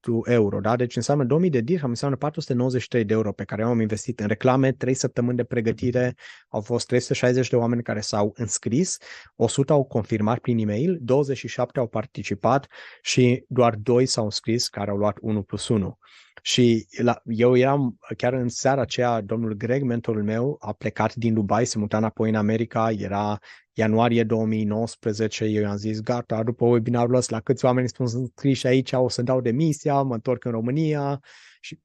[0.01, 0.75] tu euro, da?
[0.75, 4.27] Deci înseamnă 2000 de dirham, înseamnă 493 de euro pe care eu am investit în
[4.27, 6.15] reclame, 3 săptămâni de pregătire,
[6.49, 8.97] au fost 360 de oameni care s-au înscris,
[9.35, 12.67] 100 au confirmat prin e-mail, 27 au participat
[13.01, 15.97] și doar 2 s-au înscris care au luat 1 plus 1.
[16.41, 21.33] Și la, eu eram, chiar în seara aceea, domnul Greg, mentorul meu, a plecat din
[21.33, 23.39] Dubai, se muta înapoi în America, era
[23.73, 28.91] ianuarie 2019, eu i-am zis, gata, după webinarul ăsta, la câți oameni sunt scriși aici,
[28.91, 31.19] o să dau demisia, mă întorc în România.
[31.59, 31.79] Și,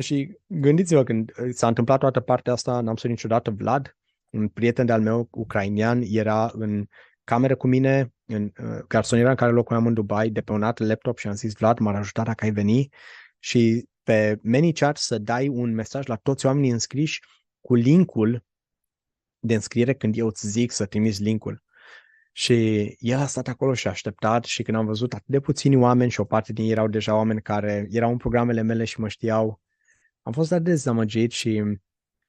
[0.00, 3.96] și gândiți-vă, când s-a întâmplat toată partea asta, n-am să niciodată Vlad,
[4.30, 6.86] un prieten de-al meu ucrainian, era în
[7.24, 10.78] cameră cu mine, în uh, garsoniera în care locuiam în Dubai, de pe un alt
[10.78, 12.88] laptop și am zis, Vlad, m-ar ajuta dacă ai veni?
[13.38, 17.20] Și pe ManyChat să dai un mesaj la toți oamenii înscriși
[17.60, 18.44] cu linkul
[19.38, 21.62] de înscriere când eu îți zic să trimiți linkul.
[22.32, 25.76] Și el a stat acolo și a așteptat și când am văzut atât de puțini
[25.76, 29.00] oameni și o parte din ei erau deja oameni care erau în programele mele și
[29.00, 29.60] mă știau,
[30.22, 31.62] am fost de dezamăgit și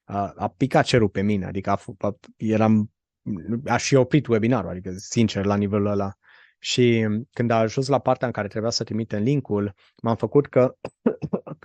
[0.04, 2.92] a, a picat cerul pe mine, adică a, a, eram,
[3.66, 6.14] aș fi oprit webinarul, adică sincer la nivelul ăla.
[6.60, 10.78] Și când a ajuns la partea în care trebuia să trimitem linkul, m-am făcut că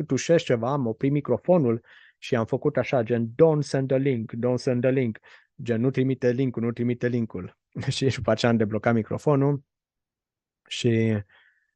[0.04, 1.84] tușesc ceva, am oprit microfonul
[2.18, 5.18] și am făcut așa, gen don't send a link, don't send a link,
[5.62, 7.58] gen nu trimite linkul, nu trimite linkul.
[7.88, 9.64] și după aceea am deblocat microfonul
[10.68, 11.22] și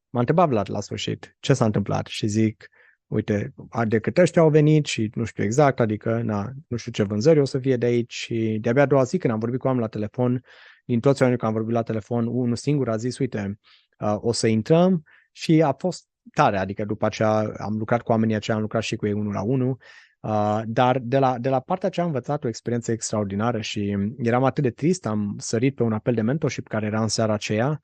[0.09, 2.07] m-a întrebat Vlad la sfârșit ce s-a întâmplat?
[2.07, 2.69] Și zic,
[3.07, 7.03] uite, de câte ăștia au venit și nu știu exact, adică na, nu știu ce
[7.03, 8.13] vânzări o să fie de aici.
[8.13, 10.45] Și de-abia a doua zi când am vorbit cu oameni la telefon,
[10.85, 13.59] din toți oamenii care am vorbit la telefon, unul singur a zis, uite,
[13.99, 15.03] uh, o să intrăm.
[15.33, 18.97] Și a fost tare, adică după aceea am lucrat cu oamenii aceia, am lucrat și
[18.97, 19.79] cu ei unul la unul,
[20.21, 24.45] uh, dar de la, de la partea aceea am învățat o experiență extraordinară și eram
[24.45, 27.81] atât de trist, am sărit pe un apel de mentorship care era în seara aceea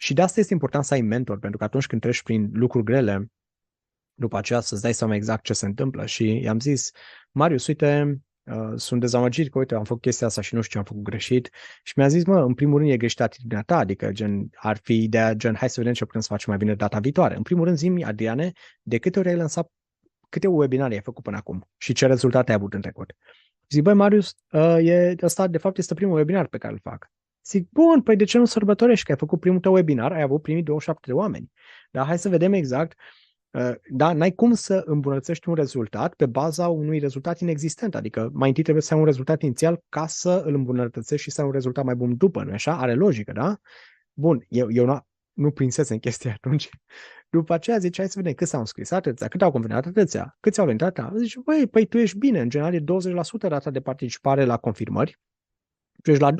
[0.00, 2.84] și de asta este important să ai mentor, pentru că atunci când treci prin lucruri
[2.84, 3.30] grele,
[4.14, 6.90] după aceea să-ți dai seama exact ce se întâmplă și i-am zis,
[7.30, 10.78] Marius, uite, uh, sunt dezamăgit că, uite, am făcut chestia asta și nu știu ce
[10.78, 11.50] am făcut greșit.
[11.82, 15.02] Și mi-a zis, mă, în primul rând e greșit atitudinea ta, adică gen, ar fi
[15.02, 17.36] ideea, gen, hai să vedem ce putem să facem mai bine data viitoare.
[17.36, 19.72] În primul rând, zi Adriane, de câte ori ai lansat,
[20.28, 23.12] câte webinare ai făcut până acum și ce rezultate ai avut în trecut.
[23.70, 27.10] Zic, băi, Marius, uh, e, ăsta de fapt este primul webinar pe care îl fac.
[27.44, 30.42] Zic, bun, păi de ce nu sărbătorești că ai făcut primul tău webinar, ai avut
[30.42, 31.52] primii 27 de oameni.
[31.90, 33.26] Dar hai să vedem exact Uh,
[33.90, 37.94] da, n-ai cum să îmbunătățești un rezultat pe baza unui rezultat inexistent.
[37.94, 41.40] Adică mai întâi trebuie să ai un rezultat inițial ca să îl îmbunătățești și să
[41.40, 42.78] ai un rezultat mai bun după, nu așa?
[42.78, 43.58] Are logică, da?
[44.12, 46.68] Bun, eu, eu nu, nu prinsese chestia atunci.
[47.30, 50.60] După aceea zice, hai să vedem cât s-au înscris, atâția, cât au convenit, atâția, câți
[50.60, 51.12] au venit, atâția.
[51.16, 52.82] Zice, băi, păi tu ești bine, în general e 20%
[53.40, 55.20] rata de participare la confirmări,
[56.02, 56.36] tu ești la 27%.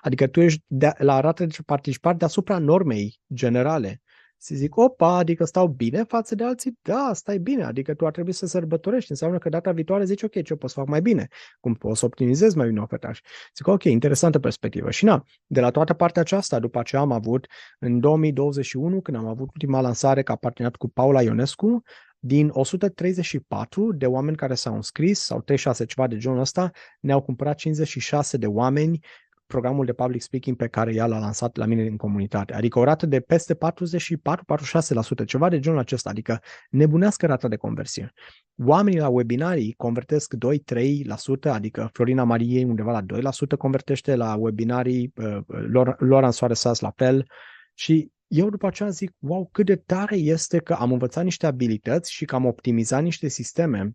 [0.00, 4.02] Adică tu ești de, la rata de participare deasupra normei generale.
[4.42, 6.78] Să zic, opa, adică stau bine față de alții?
[6.82, 9.10] Da, stai bine, adică tu ar trebui să sărbătorești.
[9.10, 11.28] Înseamnă că data viitoare zici, ok, ce pot să fac mai bine?
[11.60, 13.10] Cum pot să optimizez mai bine oferta?
[13.56, 14.90] Zic, ok, interesantă perspectivă.
[14.90, 17.46] Și na, de la toată partea aceasta, după ce am avut
[17.78, 21.82] în 2021, când am avut ultima lansare ca parteneriat cu Paula Ionescu,
[22.18, 27.56] din 134 de oameni care s-au înscris, sau 36 ceva de genul ăsta, ne-au cumpărat
[27.56, 29.00] 56 de oameni
[29.50, 32.54] programul de public speaking pe care ea l-a lansat la mine în comunitate.
[32.54, 33.58] Adică o rată de peste 44-46%,
[35.26, 38.12] ceva de genul acesta, adică nebunească rata de conversie.
[38.64, 45.38] Oamenii la webinarii convertesc 2-3%, adică Florina Mariei undeva la 2% convertește la webinarii, uh,
[45.98, 47.26] Laura Soare Sas la fel
[47.74, 52.12] și eu după aceea zic, wow, cât de tare este că am învățat niște abilități
[52.12, 53.94] și că am optimizat niște sisteme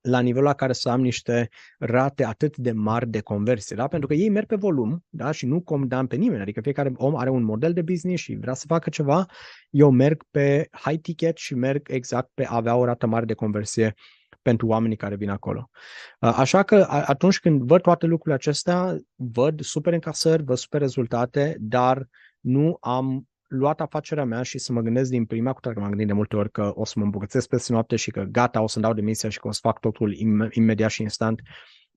[0.00, 3.88] la nivelul la care să am niște rate atât de mari de conversie, da?
[3.88, 5.30] pentru că ei merg pe volum da?
[5.30, 8.54] și nu condamn pe nimeni, adică fiecare om are un model de business și vrea
[8.54, 9.26] să facă ceva,
[9.70, 13.34] eu merg pe high ticket și merg exact pe a avea o rată mare de
[13.34, 13.94] conversie
[14.42, 15.70] pentru oamenii care vin acolo.
[16.18, 22.08] Așa că atunci când văd toate lucrurile acestea, văd super încasări, văd super rezultate, dar
[22.40, 25.90] nu am luat afacerea mea și să mă gândesc din prima, cu toate că m-am
[25.90, 28.66] gândit de multe ori că o să mă îmbogățesc peste noapte și că gata, o
[28.66, 31.40] să-mi dau demisia și că o să fac totul im- imediat și instant,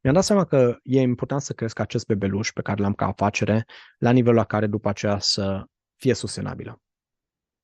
[0.01, 3.65] mi-am dat seama că e important să cresc acest bebeluș pe care l-am ca afacere
[3.97, 5.63] la nivelul la care după aceea să
[5.97, 6.81] fie sustenabilă.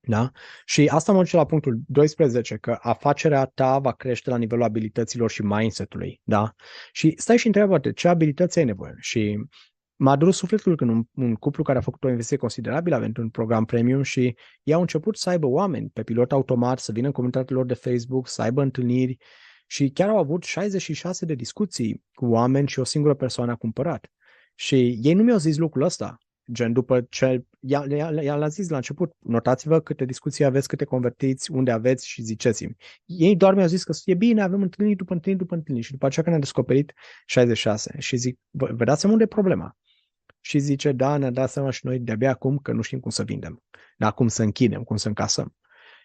[0.08, 0.32] Da?
[0.66, 5.30] Și asta mă duce la punctul 12, că afacerea ta va crește la nivelul abilităților
[5.30, 6.22] și mindset-ului.
[6.24, 6.54] Da?
[6.92, 8.94] Și stai și întreabă ce abilități ai nevoie.
[9.00, 9.40] Și
[10.02, 13.30] m-a durut sufletul când un, un cuplu care a făcut o investiție considerabilă având un
[13.30, 17.14] program premium și ei au început să aibă oameni pe pilot automat, să vină în
[17.14, 19.18] comunitatea lor de Facebook, să aibă întâlniri
[19.68, 24.12] și chiar au avut 66 de discuții cu oameni și o singură persoană a cumpărat.
[24.56, 26.18] Și ei nu mi-au zis lucrul ăsta,
[26.52, 32.08] gen după ce i-a, zis la început, notați-vă câte discuții aveți, câte convertiți, unde aveți
[32.08, 32.76] și ziceți-mi.
[33.06, 36.06] Ei doar mi-au zis că e bine, avem întâlniri după întâlniri după întâlniri și după
[36.06, 36.94] aceea când am descoperit
[37.26, 39.78] 66 și zic, vă, vă dați seama unde e problema
[40.42, 43.24] și zice, da, ne-a dat seama și noi de-abia acum că nu știm cum să
[43.24, 43.64] vindem,
[43.98, 45.56] dar cum să închidem, cum să încasăm.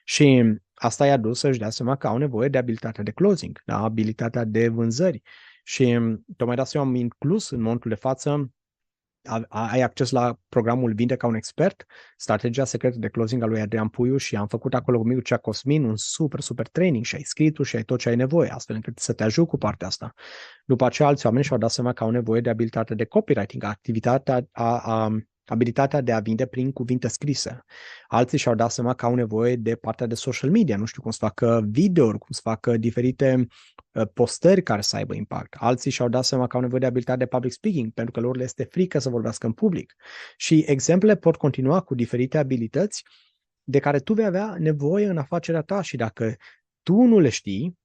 [0.04, 0.44] Și
[0.74, 3.78] asta i-a dus să-și dea seama că au nevoie de abilitatea de closing, da?
[3.78, 5.22] abilitatea de vânzări.
[5.64, 5.98] Și
[6.36, 8.50] tocmai de asta eu am inclus în momentul de față
[9.48, 13.88] ai acces la programul Vinde ca un expert, strategia secretă de closing al lui Adrian
[13.88, 17.52] Puiu și am făcut acolo cu Mircea Cosmin un super, super training și ai scris
[17.62, 20.14] și ai tot ce ai nevoie, astfel încât să te ajut cu partea asta.
[20.64, 24.46] După aceea, alți oameni și-au dat seama că au nevoie de abilitate de copywriting, activitatea
[24.52, 27.64] a, a abilitatea de a vinde prin cuvinte scrise.
[28.06, 31.10] Alții și-au dat seama că au nevoie de partea de social media, nu știu cum
[31.10, 33.46] să facă videouri, cum să facă diferite uh,
[34.14, 35.54] postări care să aibă impact.
[35.58, 38.36] Alții și-au dat seama că au nevoie de abilitate de public speaking, pentru că lor
[38.36, 39.94] le este frică să vorbească în public.
[40.36, 43.02] Și exemple pot continua cu diferite abilități
[43.62, 46.36] de care tu vei avea nevoie în afacerea ta și dacă
[46.82, 47.78] tu nu le știi,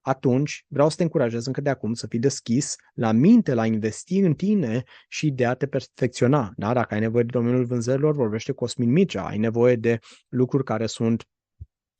[0.00, 4.18] atunci vreau să te încurajez încă de acum să fii deschis la minte, la investi
[4.18, 6.52] în tine și de a te perfecționa.
[6.56, 6.72] Da?
[6.72, 9.98] Dacă ai nevoie de domeniul vânzărilor, vorbește Cosmin Micea, ai nevoie de
[10.28, 11.24] lucruri care sunt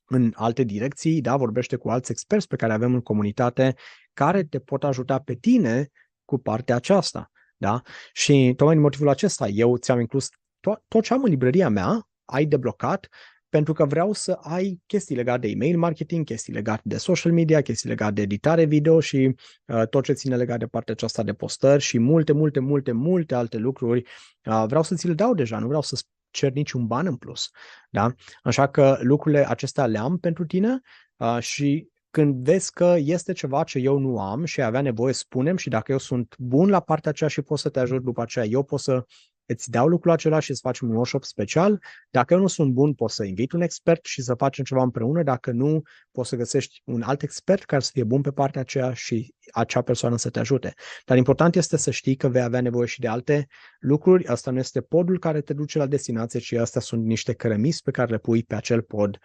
[0.07, 3.75] în alte direcții, da, vorbește cu alți experți pe care avem în comunitate
[4.13, 5.89] care te pot ajuta pe tine
[6.25, 7.31] cu partea aceasta.
[7.57, 7.81] Da?
[8.13, 12.07] Și tocmai din motivul acesta eu ți-am inclus tot, tot ce am în librăria mea,
[12.25, 13.07] ai deblocat
[13.49, 17.61] pentru că vreau să ai chestii legate de email marketing, chestii legate de social media,
[17.61, 21.33] chestii legate de editare video și uh, tot ce ține legat de partea aceasta de
[21.33, 24.03] postări și multe, multe, multe, multe alte lucruri.
[24.43, 26.01] Uh, vreau să ți le dau deja, nu vreau să
[26.37, 27.49] cer niciun ban în plus.
[27.89, 28.13] Da?
[28.43, 30.79] Așa că lucrurile acestea le am pentru tine
[31.17, 35.57] uh, și când vezi că este ceva ce eu nu am și avea nevoie, spunem
[35.57, 38.45] și dacă eu sunt bun la partea aceea și pot să te ajut după aceea,
[38.45, 39.05] eu pot să
[39.47, 41.83] îți dau lucrul acela și îți facem un workshop special.
[42.09, 45.23] Dacă eu nu sunt bun, poți să invit un expert și să facem ceva împreună.
[45.23, 45.81] Dacă nu,
[46.11, 49.81] poți să găsești un alt expert care să fie bun pe partea aceea și acea
[49.81, 50.73] persoană să te ajute.
[51.05, 53.47] Dar important este să știi că vei avea nevoie și de alte
[53.79, 54.25] lucruri.
[54.27, 57.91] Asta nu este podul care te duce la destinație, ci astea sunt niște cărămizi pe
[57.91, 59.17] care le pui pe acel pod,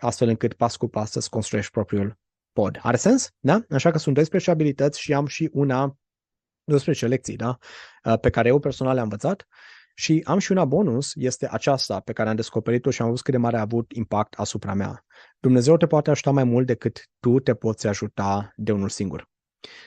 [0.00, 2.18] astfel încât pas cu pas să-ți construiești propriul
[2.52, 2.78] pod.
[2.82, 3.30] Are sens?
[3.38, 3.62] Da?
[3.70, 5.96] Așa că sunt 12 abilități și am și una
[6.68, 7.58] 12 lecții, da?
[8.04, 9.46] Uh, pe care eu personal le-am învățat
[9.94, 13.34] și am și una bonus, este aceasta pe care am descoperit-o și am văzut cât
[13.34, 15.04] de mare a avut impact asupra mea.
[15.40, 19.28] Dumnezeu te poate ajuta mai mult decât tu te poți ajuta de unul singur.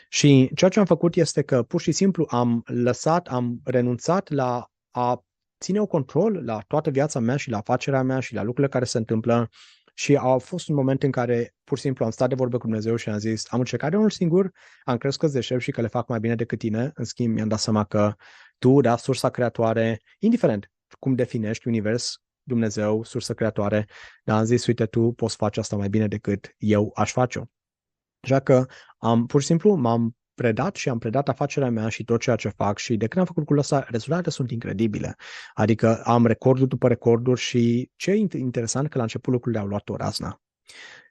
[0.10, 4.66] Și ceea ce am făcut este că pur și simplu am lăsat, am renunțat la
[4.90, 5.24] a
[5.60, 8.86] ține o control la toată viața mea și la afacerea mea și la lucrurile care
[8.86, 9.50] se întâmplă
[9.94, 12.64] și a fost un moment în care pur și simplu am stat de vorbă cu
[12.64, 14.52] Dumnezeu și am zis, am încercat de unul singur,
[14.84, 17.48] am crezut că deștept și că le fac mai bine decât tine, în schimb mi-am
[17.48, 18.16] dat seama că
[18.58, 23.88] tu, da, sursa creatoare, indiferent cum definești univers, Dumnezeu, sursă creatoare,
[24.24, 27.44] dar am zis, uite, tu poți face asta mai bine decât eu aș face-o.
[28.20, 28.66] Așa că
[28.98, 32.50] am, pur și simplu m-am predat și am predat afacerea mea și tot ceea ce
[32.50, 35.16] fac și de când am făcut lucrul ăsta, rezultatele sunt incredibile.
[35.54, 39.90] Adică am recorduri după recorduri și ce e interesant că la început lucrurile au luat
[39.90, 40.42] o razna.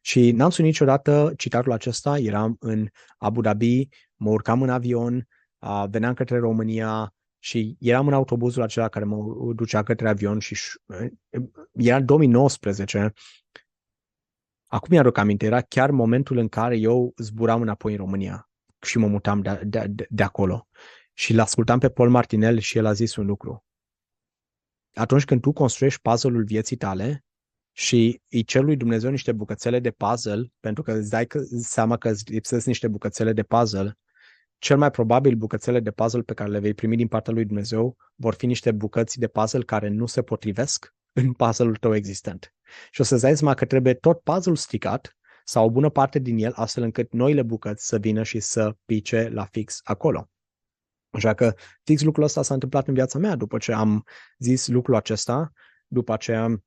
[0.02, 5.28] Și n-am sunit niciodată citatul acesta, eram în Abu Dhabi, mă urcam în avion,
[5.90, 9.16] veneam către România și eram în autobuzul acela care mă
[9.54, 10.56] ducea către avion și
[11.72, 13.12] era 2019
[14.72, 18.49] Acum mi-aduc aminte, era chiar momentul în care eu zburam înapoi în România
[18.82, 20.68] și mă mutam de, de, de acolo.
[21.12, 23.64] Și l-ascultam pe Paul Martinel și el a zis un lucru.
[24.94, 27.24] Atunci când tu construiești puzzle-ul vieții tale
[27.72, 31.26] și îi cer lui Dumnezeu niște bucățele de puzzle, pentru că îți dai
[31.60, 33.98] seama că îți lipsesc niște bucățele de puzzle,
[34.58, 37.96] cel mai probabil bucățele de puzzle pe care le vei primi din partea lui Dumnezeu
[38.14, 42.54] vor fi niște bucăți de puzzle care nu se potrivesc în puzzle-ul tău existent.
[42.90, 46.38] Și o să-ți dai seama că trebuie tot puzzle stricat sau o bună parte din
[46.38, 50.30] el, astfel încât noile bucăți să vină și să pice la fix acolo.
[51.10, 54.06] Așa că fix lucrul ăsta s-a întâmplat în viața mea după ce am
[54.38, 55.52] zis lucrul acesta,
[55.86, 56.62] după aceea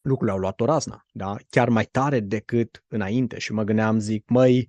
[0.00, 1.36] lucrurile au luat o razna, da?
[1.50, 4.68] chiar mai tare decât înainte și mă gândeam, zic, măi,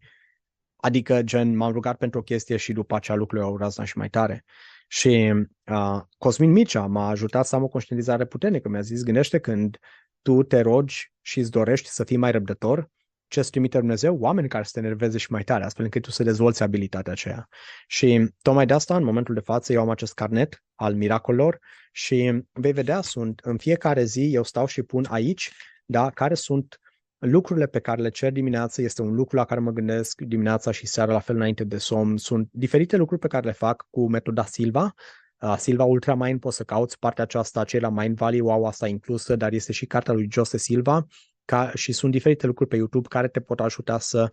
[0.76, 4.10] adică gen m-am rugat pentru o chestie și după aceea lucrurile au razna și mai
[4.10, 4.46] tare.
[4.88, 5.34] Și
[5.66, 9.78] uh, Cosmin Micea m-a ajutat să am o conștientizare puternică, mi-a zis, gândește când
[10.22, 12.90] tu te rogi și îți dorești să fii mai răbdător,
[13.32, 14.18] ce îți trimite Dumnezeu?
[14.20, 17.48] Oameni care să te enerveze și mai tare, astfel încât tu să dezvolți abilitatea aceea.
[17.88, 21.60] Și tocmai de asta, în momentul de față, eu am acest carnet al miracolelor
[21.92, 25.52] și vei vedea, sunt în fiecare zi, eu stau și pun aici,
[25.86, 26.80] da, care sunt
[27.18, 30.88] lucrurile pe care le cer dimineața, este un lucru la care mă gândesc dimineața și
[30.88, 32.18] seara, la fel înainte de somn.
[32.18, 34.94] Sunt diferite lucruri pe care le fac cu metoda Silva,
[35.42, 39.36] Uh, Silva Ultramind, poți să cauți partea aceasta, cei la Mind Valley, wow, asta inclusă,
[39.36, 41.08] dar este și cartea lui Jose Silva
[41.52, 44.30] ca, și sunt diferite lucruri pe YouTube care te pot ajuta să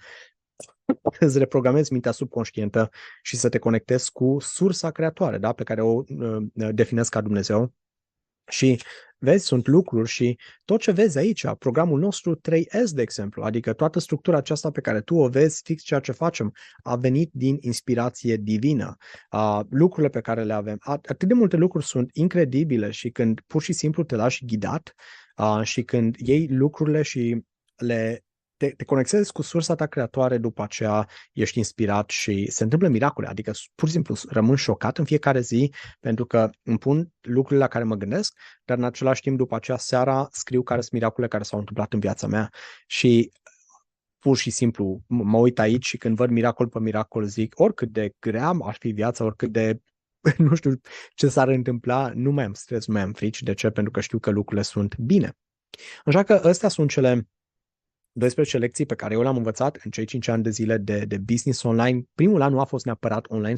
[1.20, 2.90] îți reprogramezi mintea subconștientă
[3.22, 5.52] și să te conectezi cu sursa creatoare, da?
[5.52, 7.72] pe care o uh, definesc ca Dumnezeu.
[8.50, 8.82] Și
[9.18, 13.98] vezi, sunt lucruri și tot ce vezi aici, programul nostru 3S, de exemplu, adică toată
[13.98, 16.52] structura aceasta pe care tu o vezi, fix ceea ce facem,
[16.82, 18.96] a venit din inspirație divină.
[19.30, 23.62] Uh, lucrurile pe care le avem, atât de multe lucruri sunt incredibile și când pur
[23.62, 24.94] și simplu te lași ghidat
[25.38, 27.44] uh, și când iei lucrurile și
[27.76, 28.22] le
[28.58, 33.26] te, te conectezi cu sursa ta creatoare, după aceea ești inspirat și se întâmplă miracole,
[33.26, 37.68] adică pur și simplu rămân șocat în fiecare zi pentru că îmi pun lucrurile la
[37.68, 41.42] care mă gândesc, dar în același timp după aceea seara scriu care sunt miracolele care
[41.42, 42.50] s-au întâmplat în viața mea.
[42.86, 43.32] Și
[44.18, 48.14] pur și simplu mă uit aici și când văd miracol pe miracol zic oricât de
[48.18, 49.80] grea ar fi viața, oricât de
[50.38, 50.80] nu știu
[51.14, 53.42] ce s-ar întâmpla, nu mai am stres, nu mai am frici.
[53.42, 53.70] De ce?
[53.70, 55.36] Pentru că știu că lucrurile sunt bine.
[56.04, 57.28] Așa că astea sunt cele
[58.12, 61.18] 12 lecții pe care eu le-am învățat în cei 5 ani de zile de, de
[61.18, 62.02] business online.
[62.14, 63.56] Primul an nu a fost neapărat online 100%,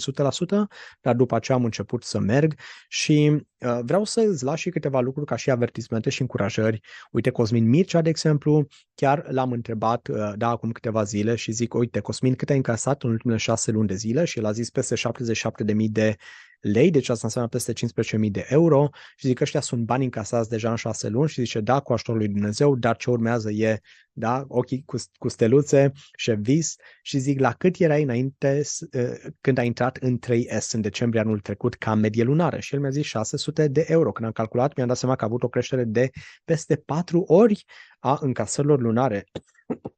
[1.01, 2.55] dar după aceea am început să merg
[2.89, 3.41] și uh,
[3.83, 6.81] vreau să îți las și câteva lucruri ca și avertismente și încurajări.
[7.11, 11.75] Uite, Cosmin Mircea, de exemplu, chiar l-am întrebat, uh, da, acum câteva zile și zic,
[11.75, 14.25] uite, Cosmin, cât ai încasat în ultimele 6 luni de zile?
[14.25, 16.17] Și el a zis peste 77.000 de
[16.61, 20.49] lei, deci asta înseamnă peste 15.000 de euro și zic că ăștia sunt bani încasați
[20.49, 23.81] deja în șase luni și zice da, cu ajutorul lui Dumnezeu, dar ce urmează e,
[24.13, 28.63] da, ochii cu, cu steluțe și vis și zic la cât erai înainte
[28.95, 32.81] ă, când ai intrat în 3S în decembrie anul trecut ca medie lunară și el
[32.81, 34.13] mi-a zis 600 de euro.
[34.13, 36.11] Când am calculat, mi-am dat seama că a avut o creștere de
[36.45, 37.65] peste 4 ori
[37.99, 39.25] a încasărilor lunare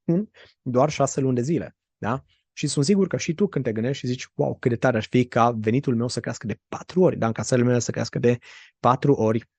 [0.05, 0.27] în
[0.63, 1.77] doar 6 luni de zile.
[1.99, 2.23] Da?
[2.53, 4.97] Și sunt sigur că și tu când te gândești și zici, wow, cât de tare
[4.97, 8.19] ar fi ca venitul meu să crească de patru ori, dar încasările mele să crească
[8.19, 8.39] de
[8.81, 9.51] patru ori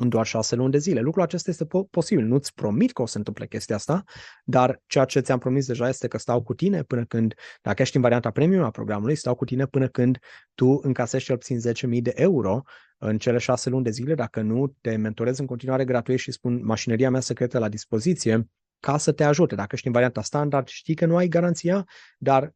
[0.00, 1.00] în doar șase luni de zile.
[1.00, 2.24] Lucrul acesta este po- posibil.
[2.24, 4.04] Nu-ți promit că o să întâmple chestia asta,
[4.44, 7.96] dar ceea ce ți-am promis deja este că stau cu tine până când, dacă ești
[7.96, 10.18] în varianta premium a programului, stau cu tine până când
[10.54, 11.58] tu încasești cel puțin
[11.96, 12.62] 10.000 de euro
[12.98, 14.14] în cele șase luni de zile.
[14.14, 18.48] Dacă nu, te mentorez în continuare gratuit și spun mașineria mea secretă la dispoziție
[18.80, 19.54] ca să te ajute.
[19.54, 21.84] Dacă ești în varianta standard, știi că nu ai garanția,
[22.18, 22.54] dar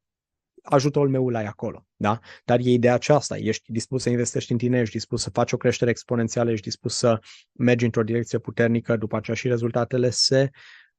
[0.62, 1.86] ajutorul meu la acolo.
[1.96, 2.18] Da?
[2.44, 5.56] Dar e ideea aceasta, ești dispus să investești în tine, ești dispus să faci o
[5.56, 7.18] creștere exponențială, ești dispus să
[7.52, 10.50] mergi într-o direcție puternică, după aceea și rezultatele se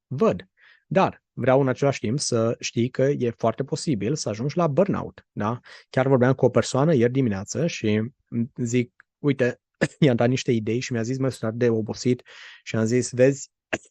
[0.06, 0.48] văd.
[0.86, 5.26] Dar vreau în același timp să știi că e foarte posibil să ajungi la burnout.
[5.32, 5.60] Da?
[5.90, 8.12] Chiar vorbeam cu o persoană ieri dimineață și
[8.56, 9.60] zic, uite,
[9.98, 12.22] i-am dat niște idei și mi-a zis, mă, sunt de obosit
[12.62, 13.50] și am zis, vezi,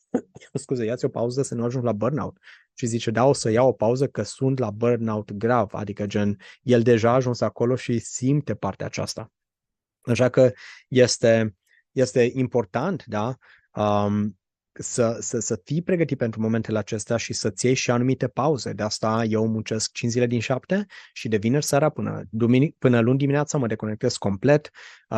[0.54, 2.38] scuze, ia-ți o pauză să nu ajungi la burnout.
[2.74, 6.40] Și zice, da, o să iau o pauză că sunt la burnout grav, adică gen,
[6.62, 9.32] el deja a ajuns acolo și simte partea aceasta.
[10.02, 10.52] Așa că
[10.88, 11.56] este,
[11.92, 13.38] este important, da,
[13.72, 14.40] um,
[14.74, 18.74] să, să, să fii pregătit pentru momentele acestea și să-ți iei și anumite pauze.
[18.74, 23.00] De asta eu muncesc 5 zile din 7 și de vineri seara până, duminic, până
[23.00, 24.70] luni dimineața mă deconectez complet.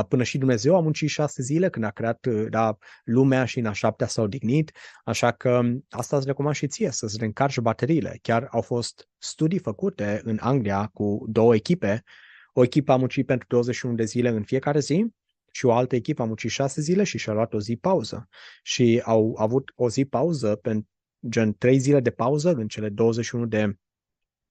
[0.08, 3.72] Până și Dumnezeu a muncit 6 zile când a creat da, lumea și în a
[3.72, 4.72] șaptea s-a odihnit.
[5.04, 8.20] Așa că asta îți recomand și ție, să-ți reîncarci bateriile.
[8.22, 12.04] Chiar au fost studii făcute în Anglia cu două echipe.
[12.54, 15.14] O echipă a muncit pentru 21 de zile în fiecare zi
[15.56, 18.28] și o altă echipă a muncit șase zile și și-a luat o zi pauză.
[18.64, 20.90] Și au avut o zi pauză, pentru
[21.30, 23.78] gen trei zile de pauză în cele 21 de,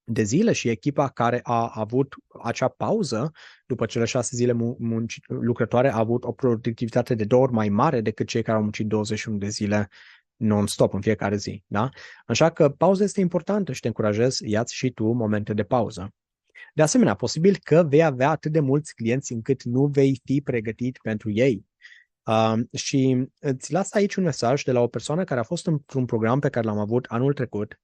[0.04, 3.32] de zile și echipa care a avut acea pauză
[3.66, 8.00] după cele șase zile munci, lucrătoare a avut o productivitate de două ori mai mare
[8.00, 9.88] decât cei care au muncit 21 de zile
[10.36, 11.62] non-stop în fiecare zi.
[11.66, 11.88] Da?
[12.26, 16.12] Așa că pauza este importantă și te încurajez, ia-ți și tu momente de pauză.
[16.74, 20.98] De asemenea, posibil că vei avea atât de mulți clienți încât nu vei fi pregătit
[21.02, 21.66] pentru ei.
[22.24, 26.04] Uh, și îți las aici un mesaj de la o persoană care a fost într-un
[26.04, 27.78] program pe care l-am avut anul trecut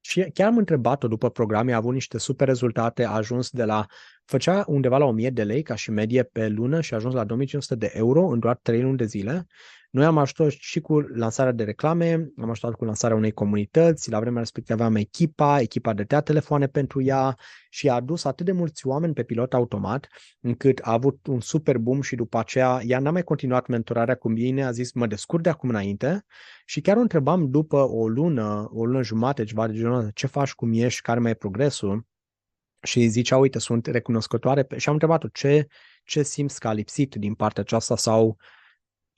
[0.00, 3.86] și chiar am întrebat-o după program, a avut niște super rezultate, a ajuns de la,
[4.24, 7.24] făcea undeva la 1000 de lei ca și medie pe lună și a ajuns la
[7.24, 9.46] 2500 de euro în doar 3 luni de zile
[9.90, 14.20] noi am ajutat și cu lansarea de reclame, am ajutat cu lansarea unei comunități, la
[14.20, 17.36] vremea respectivă aveam echipa, echipa dădea telefoane pentru ea
[17.70, 20.08] și a adus atât de mulți oameni pe pilot automat
[20.40, 24.28] încât a avut un super boom și după aceea ea n-a mai continuat mentorarea cu
[24.28, 26.24] mine, a zis mă descurc de acum înainte.
[26.64, 30.52] Și chiar o întrebam după o lună, o lună jumate, ceva de genul ce faci,
[30.52, 32.06] cum ești, care mai e progresul?
[32.82, 35.66] Și zicea, uite, sunt recunoscătoare și am întrebat-o ce,
[36.04, 38.36] ce simți că a lipsit din partea aceasta sau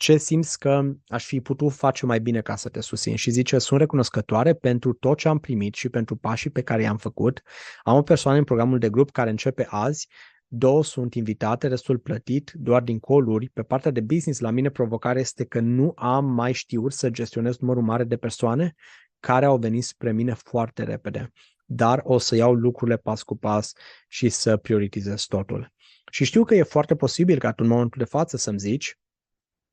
[0.03, 3.59] ce simți că aș fi putut face mai bine ca să te susțin și zice,
[3.59, 7.43] sunt recunoscătoare pentru tot ce am primit și pentru pașii pe care i-am făcut.
[7.83, 10.09] Am o persoană în programul de grup care începe azi,
[10.47, 13.49] două sunt invitate, restul plătit, doar din coluri.
[13.49, 17.59] Pe partea de business, la mine provocarea este că nu am mai știut să gestionez
[17.59, 18.75] numărul mare de persoane
[19.21, 21.33] care au venit spre mine foarte repede.
[21.65, 23.73] Dar o să iau lucrurile pas cu pas
[24.09, 25.73] și să prioritizez totul.
[26.11, 28.97] Și știu că e foarte posibil ca tu în momentul de față să-mi zici,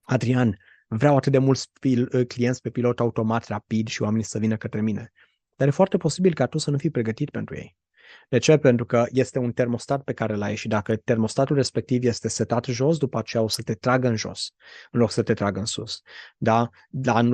[0.10, 0.58] Adrian,
[0.88, 4.58] vreau atât de mulți pil- uh, clienți pe pilot automat rapid și oamenii să vină
[4.58, 5.12] către mine.
[5.56, 7.78] Dar e foarte posibil ca tu să nu fii pregătit pentru ei.
[8.30, 8.58] De ce?
[8.58, 12.98] Pentru că este un termostat pe care l-ai și dacă termostatul respectiv este setat jos,
[12.98, 14.52] după aceea o să te tragă în jos,
[14.92, 16.02] în loc să te tragă în sus.
[16.38, 16.70] Da?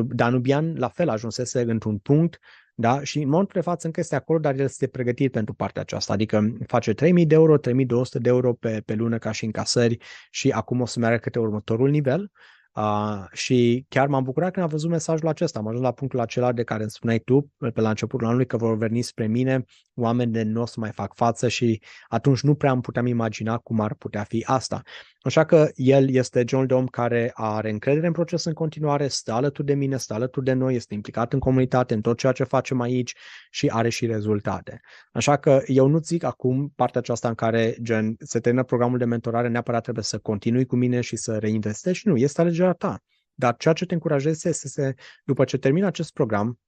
[0.07, 2.39] Danubian la fel ajunsese într-un punct
[2.77, 3.03] da?
[3.03, 6.13] Și în momentul de față încă este acolo, dar el este pregătit pentru partea aceasta,
[6.13, 9.97] adică face 3000 de euro, 3200 de euro pe, pe lună ca și încasări
[10.29, 12.31] și acum o să meargă către următorul nivel
[12.75, 15.59] Uh, și chiar m-am bucurat când am văzut mesajul acesta.
[15.59, 18.57] Am ajuns la punctul acela de care îmi spuneai tu pe la începutul anului că
[18.57, 19.63] vor veni spre mine
[19.93, 23.57] oameni de nu o să mai fac față și atunci nu prea am puteam imagina
[23.57, 24.81] cum ar putea fi asta.
[25.25, 29.31] Așa că el este genul de om care are încredere în proces în continuare, stă
[29.31, 32.43] alături de mine, stă alături de noi, este implicat în comunitate, în tot ceea ce
[32.43, 33.15] facem aici
[33.49, 34.79] și are și rezultate.
[35.11, 39.05] Așa că eu nu zic acum partea aceasta în care gen se termină programul de
[39.05, 42.07] mentorare, neapărat trebuie să continui cu mine și să reinvestești.
[42.07, 42.99] Nu, este alegerea ta.
[43.33, 46.59] Dar ceea ce te încurajez este să, după ce termină acest program,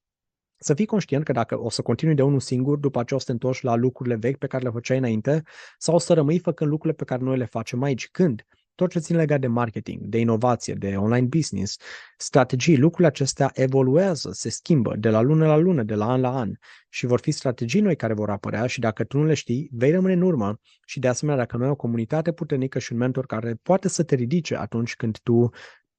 [0.59, 3.25] să fii conștient că dacă o să continui de unul singur, după aceea o să
[3.25, 5.43] te întorci la lucrurile vechi pe care le făceai înainte,
[5.77, 8.09] sau o să rămâi făcând lucrurile pe care noi le facem aici.
[8.09, 8.45] Când?
[8.75, 11.77] Tot ce țin legat de marketing, de inovație, de online business,
[12.17, 16.37] strategii, lucrurile acestea evoluează, se schimbă de la lună la lună, de la an la
[16.37, 16.51] an
[16.89, 19.91] și vor fi strategii noi care vor apărea și dacă tu nu le știi, vei
[19.91, 23.25] rămâne în urmă și de asemenea dacă nu ai o comunitate puternică și un mentor
[23.25, 25.49] care poate să te ridice atunci când tu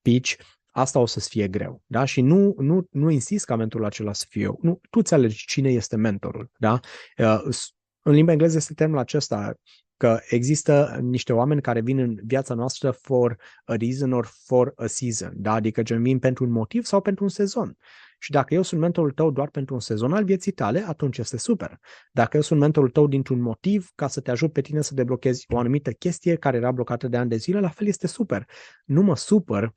[0.03, 0.37] pici
[0.71, 1.83] asta o să-ți fie greu.
[1.87, 2.05] Da?
[2.05, 4.59] Și nu, nu, nu insist ca mentorul acela să fie eu.
[4.63, 6.51] Nu, tu ți alegi cine este mentorul.
[6.57, 6.81] Da?
[7.19, 7.57] Uh,
[8.03, 9.55] în limba engleză este termenul acesta
[9.97, 14.87] că există niște oameni care vin în viața noastră for a reason or for a
[14.87, 15.53] season, da?
[15.53, 17.77] adică gen vin pentru un motiv sau pentru un sezon.
[18.19, 21.37] Și dacă eu sunt mentorul tău doar pentru un sezon al vieții tale, atunci este
[21.37, 21.79] super.
[22.13, 25.45] Dacă eu sunt mentorul tău dintr-un motiv ca să te ajut pe tine să deblochezi
[25.49, 28.47] o anumită chestie care era blocată de ani de zile, la fel este super.
[28.85, 29.75] Nu mă supăr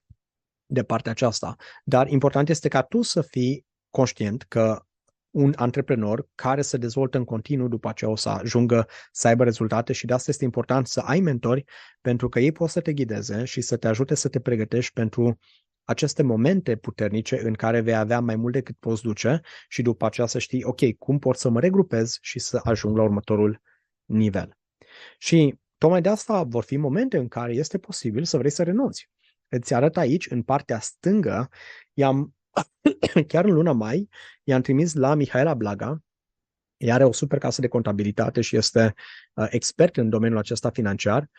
[0.71, 1.55] de partea aceasta.
[1.83, 4.85] Dar important este ca tu să fii conștient că
[5.29, 9.93] un antreprenor care se dezvoltă în continuu după aceea o să ajungă să aibă rezultate
[9.93, 11.63] și de asta este important să ai mentori
[12.01, 15.39] pentru că ei pot să te ghideze și să te ajute să te pregătești pentru
[15.83, 20.27] aceste momente puternice în care vei avea mai mult decât poți duce și după aceea
[20.27, 23.61] să știi, ok, cum pot să mă regrupez și să ajung la următorul
[24.05, 24.57] nivel.
[25.17, 29.09] Și tocmai de asta vor fi momente în care este posibil să vrei să renunți.
[29.53, 31.49] Îți arăt aici, în partea stângă,
[31.93, 32.35] i-am,
[33.27, 34.09] chiar în luna mai,
[34.43, 36.01] i-am trimis la Mihaela Blaga,
[36.77, 38.93] ea are o super casă de contabilitate și este
[39.33, 41.29] uh, expert în domeniul acesta financiar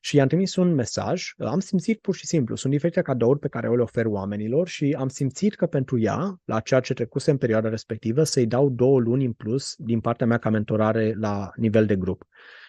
[0.00, 1.32] și i-am trimis un mesaj.
[1.38, 4.96] Am simțit pur și simplu, sunt diferite cadouri pe care o le ofer oamenilor și
[4.98, 9.00] am simțit că pentru ea, la ceea ce trecuse în perioada respectivă, să-i dau două
[9.00, 12.26] luni în plus din partea mea ca mentorare la nivel de grup.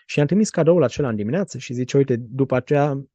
[0.09, 3.07] Și am trimis cadoul acela în dimineață și zice, uite, după aceea,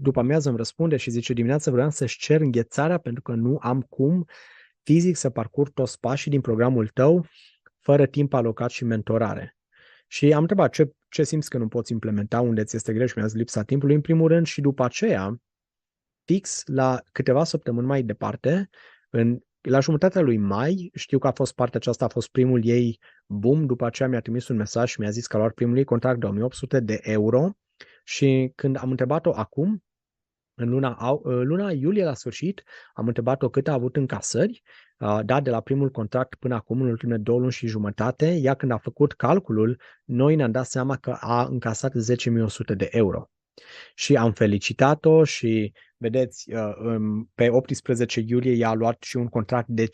[0.00, 3.80] după amiază îmi răspunde și zice, dimineața vreau să-și cer înghețarea pentru că nu am
[3.80, 4.26] cum
[4.82, 7.26] fizic să parcurg toți pașii din programul tău
[7.80, 9.56] fără timp alocat și mentorare.
[10.06, 13.14] Și am întrebat ce, ce simți că nu poți implementa, unde ți este greu și
[13.16, 15.36] mi-a zis lipsa timpului, în primul rând, și după aceea,
[16.24, 18.70] fix la câteva săptămâni mai departe,
[19.10, 19.38] în,
[19.68, 23.66] la jumătatea lui mai, știu că a fost partea aceasta, a fost primul ei boom,
[23.66, 26.20] după aceea mi-a trimis un mesaj și mi-a zis că a luat primul ei contract
[26.20, 27.50] de 1800 de euro
[28.04, 29.84] și când am întrebat-o acum,
[30.56, 32.62] în luna, luna iulie la sfârșit,
[32.92, 34.62] am întrebat-o cât a avut încasări
[35.24, 38.72] da, de la primul contract până acum, în ultimele două luni și jumătate, ea când
[38.72, 43.30] a făcut calculul, noi ne-am dat seama că a încasat 10.100 de euro.
[43.94, 45.72] Și am felicitat-o și,
[46.04, 46.50] vedeți,
[47.34, 49.88] pe 18 iulie ea a luat și un contract de 5.000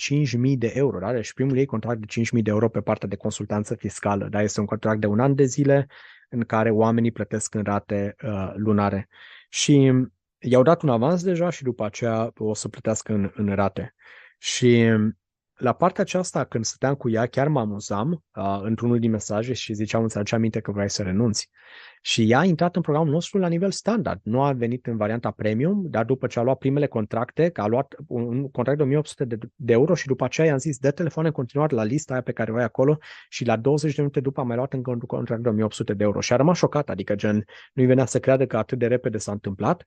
[0.59, 1.13] de euro, da?
[1.13, 4.29] deci primul ei contract de 5.000 de euro pe partea de consultanță fiscală.
[4.31, 4.43] Da?
[4.43, 5.87] Este un contract de un an de zile
[6.29, 9.09] în care oamenii plătesc în rate uh, lunare.
[9.49, 9.93] Și
[10.39, 13.95] i-au dat un avans deja și după aceea o să plătească în, în rate.
[14.39, 14.89] Și
[15.61, 19.73] la partea aceasta, când stăteam cu ea, chiar mă amuzam uh, într-unul din mesaje și
[19.73, 21.51] ziceam, îți aduce aminte că vrei să renunți.
[22.03, 24.21] Și ea a intrat în programul nostru la nivel standard.
[24.23, 27.67] Nu a venit în varianta premium, dar după ce a luat primele contracte, că a
[27.67, 31.25] luat un contract de 1800 de, de euro și după aceea i-am zis, dă telefon
[31.25, 32.99] în continuare la lista aia pe care o ai acolo
[33.29, 36.05] și la 20 de minute după a mai luat încă un contract de 1800 de
[36.05, 36.21] euro.
[36.21, 39.33] Și a rămas șocat, adică gen, nu-i venea să creadă că atât de repede s-a
[39.33, 39.87] întâmplat.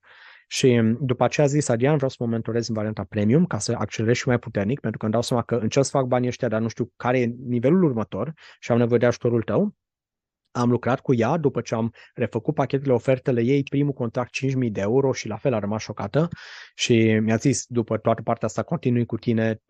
[0.53, 3.75] Și după aceea a zis, Adrian, vreau să mă mentorez în varianta premium ca să
[3.77, 6.47] accelerez și mai puternic, pentru că îmi dau seama că încerc să fac banii ăștia,
[6.47, 9.75] dar nu știu care e nivelul următor și am nevoie de ajutorul tău
[10.53, 14.81] am lucrat cu ea după ce am refăcut pachetele, ofertele ei, primul contract 5.000 de
[14.81, 16.27] euro și la fel a rămas șocată
[16.75, 19.61] și mi-a zis după toată partea asta continui cu tine,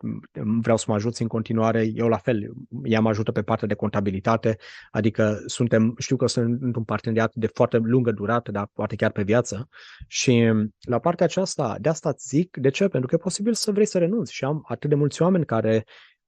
[0.60, 3.74] vreau să mă ajuți în continuare, eu la fel, ea mă ajută pe partea de
[3.74, 4.56] contabilitate,
[4.90, 9.22] adică suntem, știu că sunt într-un parteneriat de foarte lungă durată, dar poate chiar pe
[9.22, 9.68] viață
[10.06, 12.88] și la partea aceasta, de asta zic, de ce?
[12.88, 15.84] Pentru că e posibil să vrei să renunți și am atât de mulți oameni care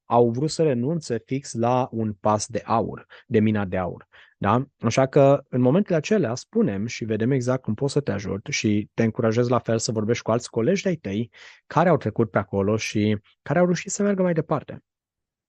[0.06, 4.06] au vrut să renunțe fix la un pas de aur, de mina de aur.
[4.38, 4.66] Da?
[4.80, 8.90] Așa că în momentele acelea spunem și vedem exact cum pot să te ajut și
[8.94, 11.30] te încurajez la fel să vorbești cu alți colegi de-ai tăi
[11.66, 14.84] care au trecut pe acolo și care au reușit să meargă mai departe.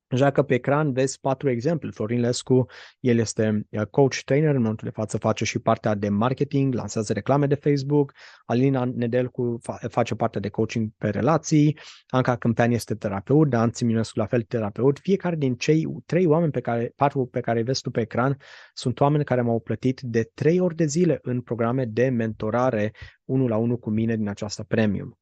[0.10, 1.90] Așa că pe ecran vezi patru exemple.
[1.90, 2.66] Florin Lescu,
[3.00, 7.14] el este uh, coach trainer, în momentul de față face și partea de marketing, lansează
[7.14, 8.14] reclame de Facebook.
[8.46, 11.78] Alina Nedelcu face partea de coaching pe relații.
[12.08, 15.00] Anca Câmpean este terapeut, Dan Țiminescu la fel terapeut.
[15.00, 18.38] Fiecare din cei trei oameni pe care, patru pe care vezi tu pe ecran
[18.74, 22.94] sunt oameni care m-au plătit de trei ori de zile în programe de mentorare
[23.26, 25.18] unul la unul cu mine din această premium.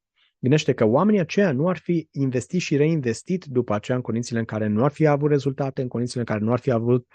[0.46, 4.44] Gândește că oamenii aceia nu ar fi investit și reinvestit după aceea în condițiile în
[4.44, 7.06] care nu ar fi avut rezultate, în condițiile în care nu ar fi avut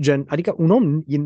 [0.00, 1.18] Gen, adică un om e,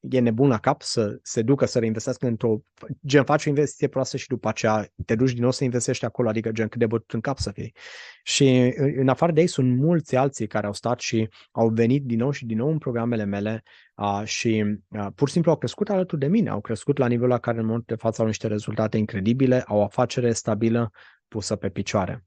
[0.00, 2.58] e nebun la cap să se ducă să reinvestească într-o...
[3.06, 6.28] Gen, faci o investiție proastă și după aceea te duci din nou să investești acolo,
[6.28, 7.74] adică gen cât de bătut în cap să fii.
[8.22, 12.18] Și în afară de ei sunt mulți alții care au stat și au venit din
[12.18, 13.62] nou și din nou în programele mele
[13.94, 17.30] uh, și uh, pur și simplu au crescut alături de mine, au crescut la nivelul
[17.30, 20.90] la care în momentul de față au niște rezultate incredibile, au o afacere stabilă
[21.28, 22.24] pusă pe picioare.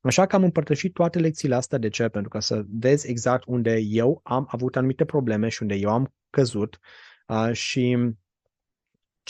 [0.00, 1.78] Așa că am împărtășit toate lecțiile astea.
[1.78, 2.08] De ce?
[2.08, 6.14] Pentru că să vezi exact unde eu am avut anumite probleme și unde eu am
[6.30, 6.78] căzut
[7.26, 7.98] uh, și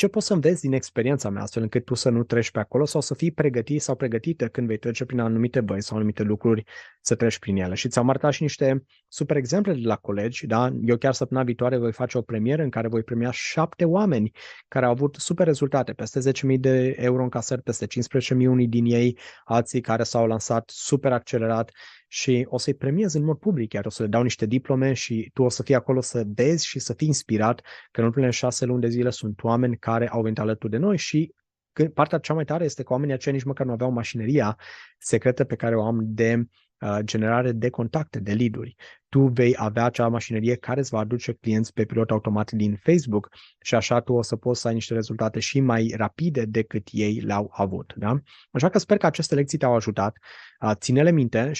[0.01, 2.85] ce poți să înveți din experiența mea, astfel încât tu să nu treci pe acolo
[2.85, 6.65] sau să fii pregătit sau pregătită când vei trece prin anumite băi sau anumite lucruri
[7.01, 7.75] să treci prin ele.
[7.75, 10.73] Și ți-am arătat și niște super exemple de la colegi, da?
[10.85, 14.33] Eu chiar săptămâna viitoare voi face o premieră în care voi premia șapte oameni
[14.69, 16.21] care au avut super rezultate, peste
[16.53, 21.13] 10.000 de euro în casări, peste 15.000 unii din ei, alții care s-au lansat super
[21.13, 21.71] accelerat
[22.13, 25.31] și o să-i premiez în mod public, iar o să le dau niște diplome și
[25.35, 28.65] tu o să fii acolo să vezi și să fii inspirat că în ultimele șase
[28.65, 31.35] luni de zile sunt oameni care au venit alături de noi și
[31.95, 34.59] partea cea mai tare este că oamenii aceia nici măcar nu aveau mașineria
[34.99, 36.45] secretă pe care o am de
[36.81, 38.75] uh, generare de contacte, de lead-uri.
[39.09, 43.29] Tu vei avea acea mașinerie care îți va aduce clienți pe pilot automat din Facebook
[43.61, 47.21] și așa tu o să poți să ai niște rezultate și mai rapide decât ei
[47.21, 47.93] le-au avut.
[47.97, 48.21] Da?
[48.51, 50.17] Așa că sper că aceste lecții te-au ajutat.
[50.61, 51.53] Uh, ține-le minte